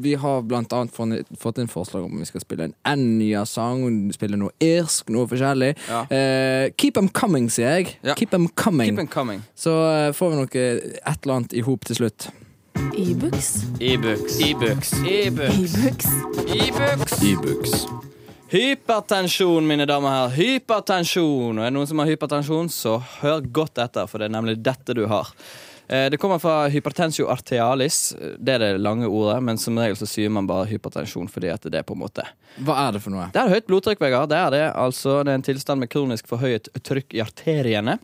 vi 0.00 0.14
har 0.16 0.38
blant 0.48 0.72
annet 0.72 0.94
fått, 0.96 1.28
fått 1.36 1.58
inn 1.60 1.68
forslag 1.68 2.06
om 2.06 2.14
vi 2.16 2.24
skal 2.24 2.40
spille 2.40 2.64
en 2.64 2.72
Enya-sang, 2.88 3.82
spille 4.16 4.38
noe 4.40 4.54
irsk, 4.64 5.12
noe 5.12 5.28
forskjellig. 5.28 5.74
Ja. 5.84 6.00
Eh, 6.08 6.72
keep 6.80 6.96
them 6.96 7.12
coming, 7.12 7.50
sier 7.52 7.76
jeg. 7.76 7.98
Ja. 8.00 8.16
Keep 8.16 8.32
them 8.32 8.48
coming. 8.56 8.96
keep 8.96 9.04
on 9.04 9.12
coming. 9.12 9.44
Så 9.52 9.76
får 10.16 10.32
vi 10.32 10.40
noe 10.40 10.48
et 10.48 11.12
eller 11.12 11.36
annet 11.36 11.52
i 11.52 11.66
hop 11.68 11.84
til 11.84 12.00
slutt. 12.00 12.30
E-books. 12.96 13.54
E-books. 13.84 14.40
E-books. 14.48 14.96
E-books. 15.04 15.72
E-books. 16.48 17.22
E-books. 17.22 17.82
Hypertensjon, 18.48 19.66
mine 19.68 19.84
damer 19.84 20.08
og 20.08 20.14
herrer. 20.14 20.36
Hypertensjon. 20.38 21.58
Og 21.58 21.60
er 21.60 21.68
det 21.68 21.76
noen 21.76 21.88
som 21.90 22.00
har 22.00 22.08
hypertensjon, 22.08 22.70
så 22.72 22.94
hør 23.18 23.42
godt 23.44 23.80
etter, 23.82 24.06
for 24.08 24.22
det 24.22 24.30
er 24.30 24.36
nemlig 24.38 24.54
dette 24.64 24.94
du 24.96 25.02
har. 25.10 25.28
Eh, 25.88 26.08
Det 26.08 26.16
kommer 26.16 26.38
fra 26.40 26.68
hypertensio 26.72 27.28
arterialis. 27.28 28.14
Det 28.38 28.54
er 28.54 28.58
det 28.58 28.80
lange 28.80 29.04
ordet, 29.04 29.42
men 29.42 29.58
som 29.60 29.76
regel 29.76 29.96
så 30.00 30.08
sier 30.08 30.32
man 30.32 30.46
bare 30.48 30.64
hypertensjon 30.68 31.28
fordi 31.28 31.50
at 31.52 31.68
det 31.68 31.82
er 31.82 31.84
på 31.84 31.92
en 31.96 32.00
måte 32.00 32.24
Hva 32.64 32.76
er 32.86 32.96
det 32.96 33.02
for 33.04 33.12
noe? 33.12 33.28
Det 33.32 33.42
er 33.42 33.52
høyt 33.52 33.66
blodtrykk, 33.68 34.00
Vegard. 34.00 34.30
Det 34.32 34.38
er 34.38 34.50
det. 34.50 34.64
Altså, 34.72 35.22
det 35.24 35.32
er 35.32 35.40
en 35.40 35.44
tilstand 35.44 35.80
med 35.84 35.90
kronisk 35.92 36.28
forhøyet 36.28 36.70
trykk 36.84 37.18
i 37.18 37.20
arteriene. 37.20 37.98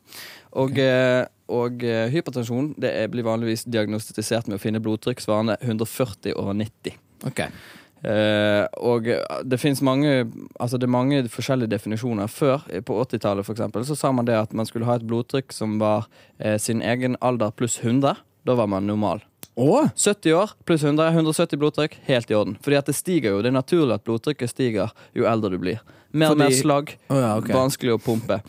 Og, 0.52 0.76
okay. 0.76 1.24
og 1.48 1.80
eh, 1.88 2.10
hypertensjon 2.12 2.74
det 2.76 2.92
blir 3.10 3.24
vanligvis 3.24 3.64
diagnostisert 3.64 4.52
med 4.52 4.60
å 4.60 4.62
finne 4.62 4.84
blodtrykk 4.84 5.24
svarende 5.24 5.56
140 5.62 6.36
over 6.36 6.52
90. 6.52 7.00
Ok. 7.32 7.46
Eh, 8.04 8.66
og 8.84 9.06
det 9.48 9.56
finnes 9.56 9.80
mange 9.80 10.26
Altså 10.60 10.76
det 10.76 10.84
er 10.84 10.92
mange 10.92 11.22
forskjellige 11.32 11.72
definisjoner. 11.72 12.28
Før, 12.28 12.64
eh, 12.68 12.82
på 12.84 12.98
80-tallet 13.00 13.46
for 13.46 13.56
eksempel, 13.56 13.84
så 13.88 13.96
sa 13.96 14.12
man 14.12 14.28
det 14.28 14.36
at 14.36 14.52
man 14.52 14.68
skulle 14.68 14.88
ha 14.88 14.98
et 14.98 15.06
blodtrykk 15.08 15.52
som 15.52 15.78
var 15.80 16.08
eh, 16.38 16.58
sin 16.60 16.82
egen 16.82 17.16
alder 17.20 17.54
pluss 17.56 17.78
100. 17.80 18.16
Da 18.44 18.54
var 18.58 18.68
man 18.68 18.86
normal. 18.86 19.24
Å? 19.54 19.88
70 19.94 20.34
år 20.34 20.52
pluss 20.66 20.82
100, 20.82 21.12
170 21.14 21.60
blodtrykk, 21.62 21.98
helt 22.08 22.30
i 22.30 22.34
orden. 22.36 22.56
Fordi 22.60 22.76
at 22.80 22.90
det 22.90 22.96
stiger 22.98 23.36
jo. 23.36 23.42
Det 23.42 23.52
er 23.52 23.56
naturlig 23.56 23.94
at 23.96 24.04
blodtrykket 24.04 24.50
stiger 24.50 24.90
jo 25.14 25.28
eldre 25.30 25.52
du 25.54 25.60
blir. 25.62 25.80
Mer 26.12 26.32
og 26.32 26.36
Fordi- 26.36 26.44
mer 26.44 26.56
slag, 26.58 26.96
oh, 27.08 27.16
ja, 27.16 27.36
okay. 27.38 27.54
vanskelig 27.54 27.94
å 27.94 28.02
pumpe. 28.02 28.40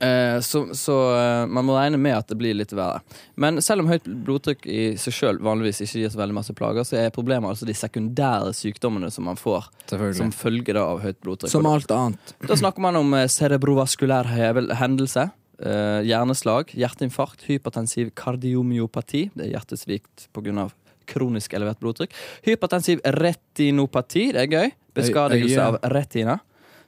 Eh, 0.00 0.40
så 0.40 0.74
så 0.74 0.96
eh, 1.16 1.46
man 1.46 1.66
må 1.68 1.74
regne 1.76 1.98
med 2.00 2.16
at 2.16 2.30
det 2.32 2.38
blir 2.40 2.56
litt 2.56 2.72
verre. 2.72 3.02
Men 3.40 3.60
selv 3.64 3.84
om 3.84 3.90
høyt 3.90 4.06
blodtrykk 4.08 4.64
i 4.64 4.80
seg 5.00 5.16
sjøl 5.16 5.40
vanligvis 5.44 5.82
ikke 5.84 6.04
gir 6.04 6.14
så 6.14 6.22
veldig 6.22 6.36
masse 6.38 6.56
plager, 6.56 6.86
så 6.88 6.96
er 7.02 7.12
problemet 7.12 7.52
altså 7.52 7.68
de 7.68 7.76
sekundære 7.76 8.54
sykdommene 8.56 9.12
som 9.12 9.28
man 9.28 9.40
får 9.40 9.68
som 10.16 10.32
følge 10.32 10.76
av 10.80 11.02
høyt 11.04 11.20
blodtrykk. 11.20 11.52
Som 11.52 11.68
alt 11.68 11.92
annet. 11.92 12.34
da 12.48 12.56
snakker 12.56 12.84
man 12.84 12.96
om 13.00 13.14
eh, 13.18 13.28
cerebrovaskulær 13.28 14.32
hendelse. 14.80 15.30
hjerneslag, 15.60 16.70
hjerteinfarkt, 16.72 17.42
hypertensiv 17.44 18.14
kardiomyopati. 18.16 19.26
Det 19.34 19.44
er 19.44 19.50
hjertesvikt 19.58 20.30
pga. 20.32 20.70
kronisk 21.04 21.52
elevert 21.52 21.80
blodtrykk. 21.82 22.14
Hypertensiv 22.46 23.02
retinopati, 23.04 24.30
det 24.32 24.46
er 24.46 24.48
gøy. 24.48 24.70
Beskadigelse 24.96 25.60
av 25.60 25.76
retina. 25.92 26.38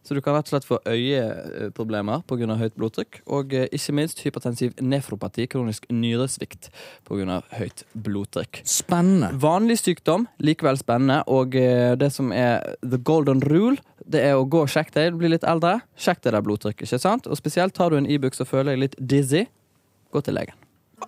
Så 0.03 0.15
du 0.15 0.21
kan 0.21 0.35
rett 0.35 0.49
og 0.49 0.55
slett 0.55 0.67
få 0.67 0.81
øyeproblemer 0.89 2.25
pga. 2.27 2.57
høyt 2.59 2.75
blodtrykk. 2.79 3.21
Og 3.27 3.55
eh, 3.55 3.69
ikke 3.71 3.95
minst 3.95 4.23
hypertensiv 4.25 4.75
nefropati, 4.83 5.47
kronisk 5.47 5.87
nyresvikt 5.91 6.71
pga. 7.07 7.41
høyt 7.55 7.85
blodtrykk. 7.95 8.63
Spennende. 8.67 9.31
Vanlig 9.43 9.79
sykdom, 9.83 10.27
likevel 10.43 10.81
spennende. 10.81 11.23
Og 11.31 11.55
eh, 11.55 11.95
det 11.99 12.13
som 12.13 12.33
er 12.35 12.77
the 12.83 12.99
golden 12.99 13.43
rule, 13.47 13.79
det 14.03 14.25
er 14.27 14.35
å 14.39 14.45
gå 14.45 14.65
og 14.65 14.73
sjekke 14.73 14.97
deg. 14.97 15.13
Du 15.13 15.23
blir 15.23 15.35
litt 15.37 15.47
eldre, 15.47 15.79
sjekk 15.95 16.25
det 16.27 16.35
der 16.35 16.43
blodtrykket. 16.43 16.89
ikke 16.89 17.03
sant? 17.03 17.31
Og 17.31 17.39
spesielt 17.39 17.75
tar 17.79 17.95
du 17.95 18.01
en 18.01 18.11
Ibux 18.11 18.43
og 18.43 18.51
føler 18.51 18.75
deg 18.75 18.87
litt 18.87 18.99
dizzy, 18.99 19.47
gå 20.13 20.27
til 20.27 20.39
legen. 20.41 20.62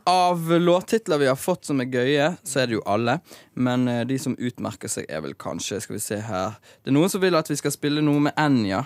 Av 0.05 0.51
låttitler 0.61 1.19
vi 1.19 1.29
har 1.31 1.37
fått 1.37 1.65
som 1.69 1.81
er 1.83 1.91
gøye, 1.93 2.33
så 2.45 2.63
er 2.63 2.69
det 2.69 2.79
jo 2.79 2.83
alle. 2.87 3.19
Men 3.55 3.89
eh, 3.89 4.03
de 4.09 4.19
som 4.21 4.37
utmerker 4.39 4.91
seg, 4.91 5.09
er 5.09 5.25
vel 5.25 5.37
kanskje 5.39 5.81
Skal 5.85 5.97
vi 5.97 6.03
se 6.03 6.19
her 6.27 6.57
Det 6.83 6.91
er 6.91 6.97
noen 6.97 7.13
som 7.13 7.23
vil 7.23 7.37
at 7.39 7.51
vi 7.51 7.57
skal 7.61 7.75
spille 7.75 8.05
noe 8.05 8.27
med 8.29 8.37
Enja. 8.41 8.85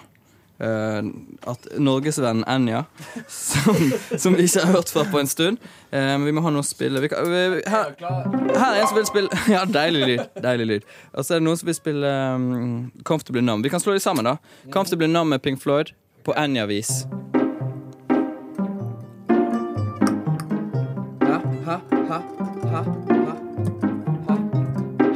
Uh, 0.58 1.06
at 1.46 1.68
Norgesvennen 1.78 2.42
Enja, 2.50 2.80
som, 3.30 3.76
som 4.18 4.34
vi 4.34 4.48
ikke 4.48 4.64
har 4.66 4.72
hørt 4.74 4.90
fra 4.90 5.04
på 5.06 5.20
en 5.20 5.30
stund. 5.30 5.62
Eh, 5.90 6.02
men 6.18 6.26
vi 6.26 6.34
må 6.34 6.42
ha 6.42 6.50
noe 6.50 6.66
å 6.66 6.66
spille. 6.66 6.98
Vi 7.04 7.12
kan, 7.12 7.30
vi, 7.30 7.62
her, 7.62 7.94
her 7.94 8.66
er 8.72 8.80
en 8.80 8.90
som 8.90 8.98
vil 8.98 9.06
spille 9.06 9.42
Ja, 9.54 9.62
deilig 9.70 10.02
lyd. 10.10 10.26
Deilig 10.42 10.70
lyd. 10.72 10.92
Og 11.14 11.22
så 11.22 11.36
er 11.36 11.42
det 11.42 11.46
noen 11.46 11.62
som 11.62 11.70
vil 11.70 11.78
spille 11.78 12.14
um, 12.34 12.90
Comfortably 13.06 13.44
Numb. 13.46 13.62
Vi 13.62 13.70
kan 13.70 13.82
slå 13.84 13.94
dem 13.94 14.02
sammen, 14.02 14.26
da. 14.26 14.38
Comfortably 14.74 15.06
Numb 15.06 15.30
med 15.30 15.46
Pink 15.46 15.62
Floyd 15.62 15.94
på 16.26 16.34
Enja-vis. 16.34 17.04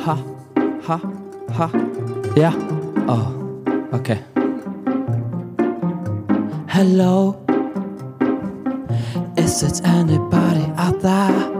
Ha. 0.04 0.18
Ha, 0.86 0.98
ha, 0.98 1.00
ha. 1.48 1.70
Ja. 2.36 2.52
Åh, 3.08 3.28
OK. 3.92 4.16
Hello. 6.68 7.36
Is 9.36 9.62
it 9.62 9.80
anybody 9.84 10.64
out 10.76 11.00
there? 11.02 11.50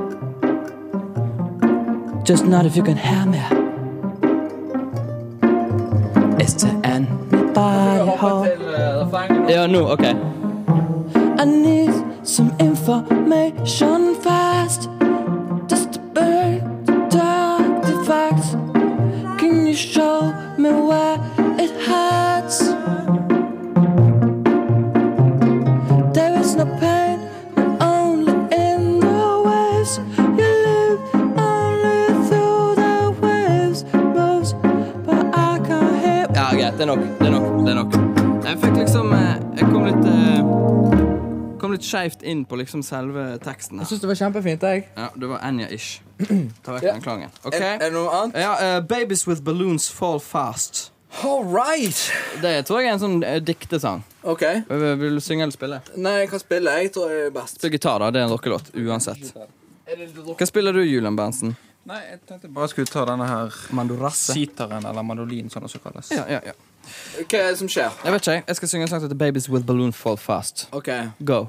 Just 2.25 2.47
not 2.47 2.67
if 2.67 2.77
you 2.77 2.83
can 2.83 2.97
hear 2.97 3.27
me. 3.27 3.39
Is 6.41 6.55
there 6.57 6.81
anybody 6.85 8.17
home? 8.19 8.49
Ja, 9.49 9.67
nå, 9.67 9.93
OK. 9.93 10.05
I 11.39 11.45
need 11.45 11.93
some 12.25 12.53
information 12.59 14.15
skeivt 42.03 42.23
inn 42.27 42.45
på 42.45 42.57
liksom 42.59 42.83
selve 42.83 43.39
teksten. 43.43 43.79
Jeg 43.83 43.87
syns 43.87 44.01
det 44.03 44.09
var 44.11 44.19
kjempefint, 44.19 44.63
jeg. 44.63 44.87
Ja, 44.97 45.09
det 45.17 45.29
var 45.29 45.39
Enya-ish. 45.47 46.01
Ta 46.65 46.73
vekk 46.77 46.83
Ja. 46.83 46.93
den 46.93 47.03
klangen. 47.03 47.31
Ok? 47.45 47.55
Er, 47.55 47.63
er 47.75 47.79
det 47.79 47.93
noe 47.93 48.11
annet? 48.11 48.37
Ja, 48.37 48.55
eh, 48.77 48.81
'Babies 48.81 49.27
with 49.27 49.43
Balloons 49.43 49.91
Fall 49.91 50.19
Fast'. 50.21 50.91
All 51.25 51.45
right. 51.45 52.11
Det 52.41 52.65
tror 52.67 52.81
jeg 52.81 52.89
er 52.89 52.93
en 52.95 52.99
sånn 53.01 53.19
uh, 53.25 53.39
diktesang. 53.39 54.03
OK. 54.25 54.41
Vil, 54.69 54.97
vil 54.99 55.15
du 55.15 55.21
synge 55.21 55.43
eller 55.45 55.53
spille? 55.53 55.81
Nei, 55.97 56.13
jeg 56.23 56.31
kan 56.31 56.41
spille. 56.41 56.71
Jeg 56.71 56.93
tror 56.93 57.11
jeg 57.11 57.27
er 57.27 57.31
best. 57.31 57.59
Spill 57.61 57.71
gitar, 57.75 57.99
da. 58.01 58.11
Det 58.11 58.21
er 58.23 58.25
en 58.25 58.33
rockelåt 58.33 58.71
uansett. 58.75 59.35
Hva 60.39 60.47
spiller 60.49 60.73
du, 60.73 60.81
Julian 60.81 61.17
Berntsen? 61.17 61.55
Nei, 61.85 61.99
jeg 62.09 62.21
tenkte 62.29 62.49
bare 62.49 62.69
skulle 62.71 62.87
ta 62.87 63.05
denne 63.05 63.27
her 63.27 63.53
Mandorasse? 63.75 64.33
sitaren, 64.33 64.85
eller 64.87 65.03
mandolin, 65.03 65.51
som 65.51 65.61
det 65.63 65.69
også 65.69 65.81
kalles. 65.83 66.11
Ja, 66.15 66.25
ja, 66.31 66.39
ja. 66.47 66.53
Hva 67.19 67.39
er 67.43 67.51
det 67.51 67.59
som 67.59 67.69
skjer? 67.69 67.91
Jeg 68.05 68.13
vet 68.13 68.23
ikke. 68.29 68.45
Jeg 68.47 68.57
skal 68.57 68.69
synge 68.69 68.83
en 68.83 68.89
sang 68.89 69.01
som 69.03 69.09
heter 69.11 69.19
'Babies 69.19 69.49
with 69.51 69.67
Balloon 69.67 69.93
Fall 69.93 70.17
Fast'. 70.17 70.69
OK. 70.73 70.89
Go. 71.25 71.47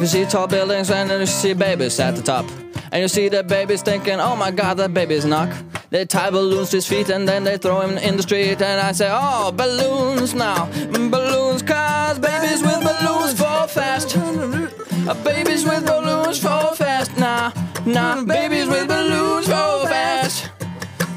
If 0.00 0.04
you 0.14 0.24
see 0.24 0.24
tall 0.24 0.46
buildings 0.46 0.90
and 0.90 1.10
then 1.10 1.20
you 1.20 1.26
see 1.26 1.52
babies 1.52 2.00
at 2.00 2.16
the 2.16 2.22
top, 2.22 2.46
and 2.90 3.02
you 3.02 3.06
see 3.06 3.28
the 3.28 3.42
babies 3.42 3.82
thinking, 3.82 4.18
oh 4.18 4.34
my 4.34 4.50
god, 4.50 4.78
that 4.78 4.94
baby's 4.94 5.26
knock. 5.26 5.54
They 5.90 6.06
tie 6.06 6.30
balloons 6.30 6.70
to 6.70 6.78
his 6.78 6.86
feet 6.86 7.10
and 7.10 7.28
then 7.28 7.44
they 7.44 7.58
throw 7.58 7.82
him 7.82 7.98
in 7.98 8.16
the 8.16 8.22
street. 8.22 8.62
And 8.62 8.80
I 8.80 8.92
say, 8.92 9.10
oh, 9.12 9.52
balloons 9.52 10.32
now, 10.32 10.68
mm, 10.72 11.10
balloons, 11.10 11.60
cause 11.60 12.18
babies 12.18 12.62
with 12.62 12.80
balloons 12.82 13.38
fall 13.38 13.66
fast. 13.66 14.16
Uh, 14.16 15.12
babies 15.22 15.66
with 15.66 15.84
balloons 15.84 16.38
fall 16.38 16.74
fast 16.74 17.14
now. 17.18 17.52
Nah, 17.84 18.24
babies 18.24 18.68
with 18.68 18.88
balloons 18.88 19.48
fall 19.48 19.84
fast. 19.84 20.48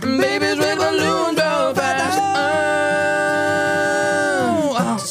Mm, 0.01 0.19
babies 0.19 0.57
with 0.57 0.77
balloons 0.77 1.39
fall 1.39 1.73
fast. 1.73 2.19
Oh, 2.21 3.22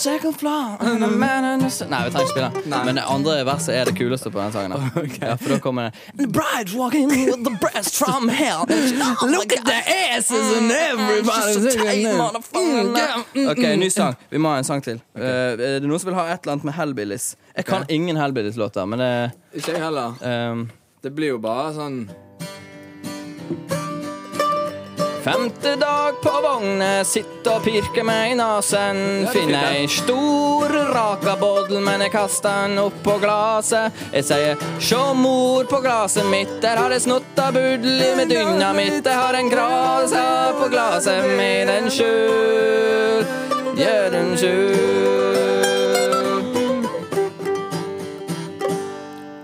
second 0.02 0.34
floor 0.40 0.76
Nei, 0.82 2.00
vi 2.04 2.10
trenger 2.10 2.20
ikke 2.20 2.32
spille 2.32 2.48
den. 2.64 2.74
Men 2.86 2.98
det 2.98 3.04
andre 3.08 3.36
verset 3.46 3.74
er 3.78 3.88
det 3.88 3.94
kuleste 3.98 4.30
på 4.34 4.40
den 4.42 4.52
sangen. 4.54 4.74
da. 4.74 5.04
Ja, 5.28 5.36
for 5.38 5.54
da 5.54 5.58
kommer 5.62 5.88
det 5.90 6.18
the 6.18 6.26
bride's 6.38 6.74
walking 6.76 7.08
with 7.08 7.42
the 7.46 7.54
breast 7.62 7.96
from 7.98 8.28
hell. 8.28 8.64
Look 9.34 9.52
at 9.56 9.64
the 9.64 9.78
asses 10.16 10.56
and 10.58 10.70
everybody's 10.72 11.56
just 11.62 11.78
a 11.78 11.84
tight 11.84 12.16
motherfucker. 12.18 13.50
OK, 13.52 13.62
ny 13.78 13.88
sang. 13.90 14.14
Vi 14.30 14.38
må 14.42 14.52
ha 14.54 14.58
en 14.62 14.68
sang 14.68 14.82
til. 14.84 15.00
Eh, 15.16 15.54
er 15.54 15.78
det 15.80 15.88
noen 15.88 16.02
som 16.02 16.10
vil 16.12 16.18
ha 16.18 16.26
et 16.34 16.42
eller 16.42 16.56
annet 16.58 16.68
med 16.70 16.76
Hellbillies? 16.78 17.32
Jeg 17.56 17.68
kan 17.68 17.86
ingen 17.88 18.16
Hellbillies-låter, 18.16 18.86
men 18.86 18.98
det 19.02 19.12
Ikke 19.54 19.72
jeg 19.76 19.82
heller. 19.84 20.18
ehm, 20.22 20.68
Det 21.02 21.14
blir 21.14 21.34
jo 21.34 21.38
bare 21.42 21.72
sånn 21.74 21.96
Femte 25.22 25.76
dag 25.76 26.22
på 26.22 26.30
vognet, 26.42 27.06
sitter 27.06 27.52
og 27.54 27.62
pirker 27.62 28.02
meg 28.02 28.32
i 28.32 28.38
nasen. 28.40 28.96
Finner 29.30 29.68
ei 29.76 29.84
stor 29.86 30.74
rakaboddel, 30.90 31.78
men 31.84 32.02
jeg 32.02 32.10
kaster 32.10 32.64
den 32.66 32.82
opp 32.82 32.98
på 33.06 33.14
glaset. 33.22 33.94
Jeg 34.10 34.26
sier 34.26 34.66
'sjå 34.82 35.14
mor 35.14 35.70
på 35.70 35.78
glaset 35.86 36.26
mitt, 36.26 36.58
der 36.60 36.76
har 36.76 36.90
jeg 36.90 37.06
snotta 37.06 37.52
budli 37.54 38.10
med 38.18 38.34
dynamitt'. 38.34 39.06
Jeg 39.06 39.14
har 39.14 39.34
en 39.34 39.50
grasa 39.50 40.26
på 40.58 40.68
glaset 40.74 41.36
med 41.38 41.68
den 41.70 41.90
sjøl, 41.90 43.26
gjør 43.78 44.10
den 44.10 44.36
sjøl. 44.36 45.21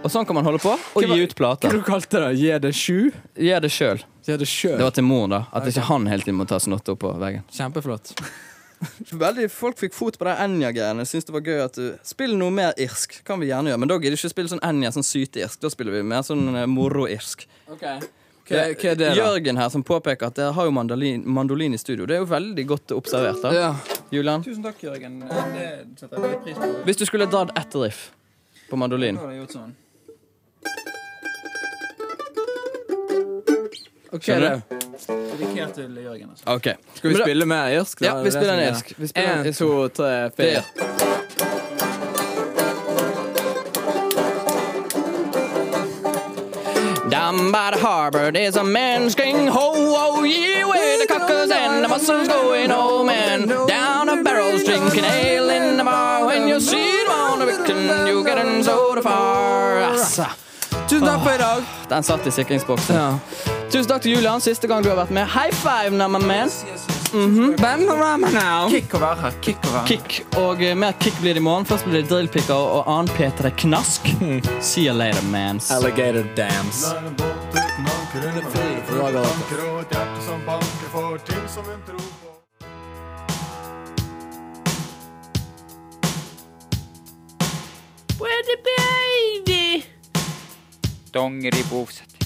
Og 0.08 0.12
sånn 0.14 0.24
kan 0.24 0.38
man 0.38 0.46
holde 0.46 0.60
på, 0.62 0.72
og 0.72 1.04
gi 1.04 1.20
ut 1.20 1.34
plater. 1.36 1.68
Hva 1.68 1.76
du 1.76 1.84
kalte 1.84 2.22
det? 2.24 2.30
Gi 2.40 2.52
det 2.64 2.72
sju? 2.72 3.10
Gjør 3.36 3.64
det 3.66 3.70
sjøl. 3.74 3.98
Gi 4.24 4.36
det. 4.40 4.46
Det 4.48 4.84
var 4.86 4.94
til 4.96 5.04
moren, 5.04 5.34
da. 5.36 5.40
At 5.52 5.68
ikke 5.68 5.84
han 5.90 6.06
hele 6.08 6.24
tiden 6.24 6.38
må 6.40 6.46
ta 6.48 6.56
snotte 6.62 6.94
opp 6.94 7.02
på 7.04 7.10
veggen. 7.20 7.44
Kjempeflott. 7.52 8.14
Veldig, 9.24 9.48
Folk 9.52 9.76
fikk 9.80 9.92
fot 9.96 10.16
på 10.16 10.24
de 10.28 10.32
Enja-greiene. 10.38 11.04
Syns 11.08 11.26
det 11.28 11.34
var 11.34 11.42
gøy 11.44 11.60
at 11.64 11.76
du 11.76 11.86
Spill 12.06 12.36
noe 12.38 12.54
mer 12.54 12.76
irsk. 12.80 13.18
Kan 13.26 13.42
vi 13.42 13.48
gjerne 13.50 13.72
gjøre 13.72 13.82
Men 13.82 13.90
da 13.90 13.98
gidder 13.98 14.14
vi 14.14 14.20
ikke 14.22 14.30
spille 14.32 14.52
sånn 14.52 14.62
Enja, 14.64 14.92
sånn 14.94 15.04
syteirsk. 15.06 15.60
Da 15.64 15.70
spiller 15.74 15.98
vi 15.98 16.04
mer 16.06 16.22
sånn 16.26 16.44
eh, 16.54 16.68
moro-irsk. 16.70 17.44
Hva, 17.68 17.98
hva 18.48 18.60
er 18.64 18.76
det, 18.78 18.96
da? 19.02 19.10
Jørgen 19.18 19.58
her 19.60 19.72
som 19.74 19.82
påpeker 19.84 20.30
at 20.30 20.38
dere 20.38 20.54
har 20.56 20.68
jo 20.70 20.72
mandolin, 20.72 21.24
mandolin 21.28 21.74
i 21.76 21.80
studio. 21.80 22.06
Det 22.08 22.16
er 22.16 22.22
jo 22.22 22.30
veldig 22.30 22.64
godt 22.70 22.94
observert. 22.96 23.42
da 23.44 23.52
Ja. 23.52 23.72
Julian, 24.14 24.46
Tusen 24.46 24.62
takk, 24.64 24.78
Jørgen. 24.86 25.18
Det 25.26 25.66
setter 25.98 26.14
jeg 26.16 26.22
veldig 26.22 26.40
pris 26.46 26.56
på. 26.62 26.70
hvis 26.86 26.96
du 27.02 27.04
skulle 27.10 27.26
dratt 27.28 27.52
ett 27.58 27.74
riff 27.76 28.06
på 28.70 28.78
mandolin 28.80 29.18
Da 29.20 29.28
jeg 29.34 29.42
gjort 29.42 29.56
sånn. 29.58 29.74
Ok, 34.12 34.22
Skjønner 34.22 34.48
da. 34.50 34.60
Dedikert 35.08 35.74
til 35.74 35.98
Jørgen. 36.04 36.28
altså. 36.30 36.44
OK. 36.46 36.62
Skal 36.94 37.08
vi 37.10 37.14
Men 37.14 37.16
da- 37.16 37.24
spille 37.24 37.46
mer 37.46 37.68
irsk? 37.78 38.00
da? 38.00 38.06
Ja, 38.06 38.12
Er 38.12 38.18
vi 38.18 38.24
det 38.24 38.32
spiller 38.32 38.56
det 38.56 38.68
en 38.68 38.74
som 38.74 38.84
irsk. 38.86 38.90
er? 38.90 38.94
Vi 39.02 39.06
spiller 39.06 39.32
en 39.32 39.40
En, 39.40 39.46
irsk. 39.46 39.58
to, 39.58 39.88
tre, 39.88 40.30
fire. 40.36 41.68
Down 47.10 47.52
by 47.52 47.70
the 47.70 47.78
harbor, 47.78 48.30
there's 48.30 48.56
a 48.56 48.62
man 48.64 49.08
screaming, 49.08 49.46
ho, 49.46 49.72
oh, 49.74 50.24
yeah, 50.24 50.66
where 50.68 50.98
the 50.98 51.06
cockers 51.06 51.50
and 51.50 51.82
the 51.82 51.88
mussels 51.88 52.28
going, 52.28 52.70
oh, 52.70 53.02
man. 53.02 53.48
Down 53.66 54.06
the 54.08 54.22
barrels, 54.22 54.62
drinking 54.64 55.04
ale 55.04 55.48
in 55.48 55.78
the 55.78 55.84
bar. 55.84 56.26
When 56.26 56.46
you 56.48 56.60
see 56.60 56.76
it 57.00 57.08
on 57.08 57.38
the 57.38 57.46
weekend, 57.46 58.08
you 58.08 58.22
getting 58.24 58.62
so 58.62 59.00
far. 59.00 59.80
Altså. 59.84 60.26
Tusen 60.88 61.05
takk 61.05 61.20
for 61.20 61.35
i 61.35 61.38
dag. 61.38 61.64
Den 61.88 62.03
satt 62.03 62.27
i 62.27 62.31
sikringsboksen. 62.33 62.96
Ja. 62.96 63.18
Tusen 63.68 63.88
takk 63.90 64.03
til 64.07 64.14
Julian, 64.16 64.40
siste 64.40 64.68
gang 64.70 64.85
du 64.85 64.88
har 64.88 64.96
vært 64.96 65.12
med. 65.12 65.29
High 65.29 65.53
five, 65.53 65.92
now, 65.92 66.09
my 66.09 66.18
man. 66.18 66.48
Mm 67.12 67.37
-hmm. 67.37 68.18
med 68.18 68.33
now? 68.33 68.70
Kick 68.70 68.94
å 68.94 68.98
være 68.98 69.20
her. 69.20 69.33
Kick 69.40 69.57
å 69.64 69.72
være. 69.72 69.87
Kick, 69.87 70.27
og 70.37 70.62
uh, 70.62 70.74
mer 70.74 70.92
kick 70.92 71.20
blir 71.20 71.35
det 71.35 71.40
i 71.40 71.42
morgen. 71.42 71.66
Først 71.66 71.85
blir 71.85 72.01
det 72.03 72.09
drillpicker 72.09 72.55
og 72.55 72.85
annen 72.87 73.09
P3 73.09 73.51
Knask. 73.51 74.01
See 74.61 74.87
you 74.87 74.96
later, 74.96 75.22
mans. 75.22 75.70
Alligator 75.70 76.24
dams. 76.37 76.87
Lange 78.98 79.22
båt 80.92 81.29
uten 81.29 82.18
dongeripuuvsed. 91.12 92.17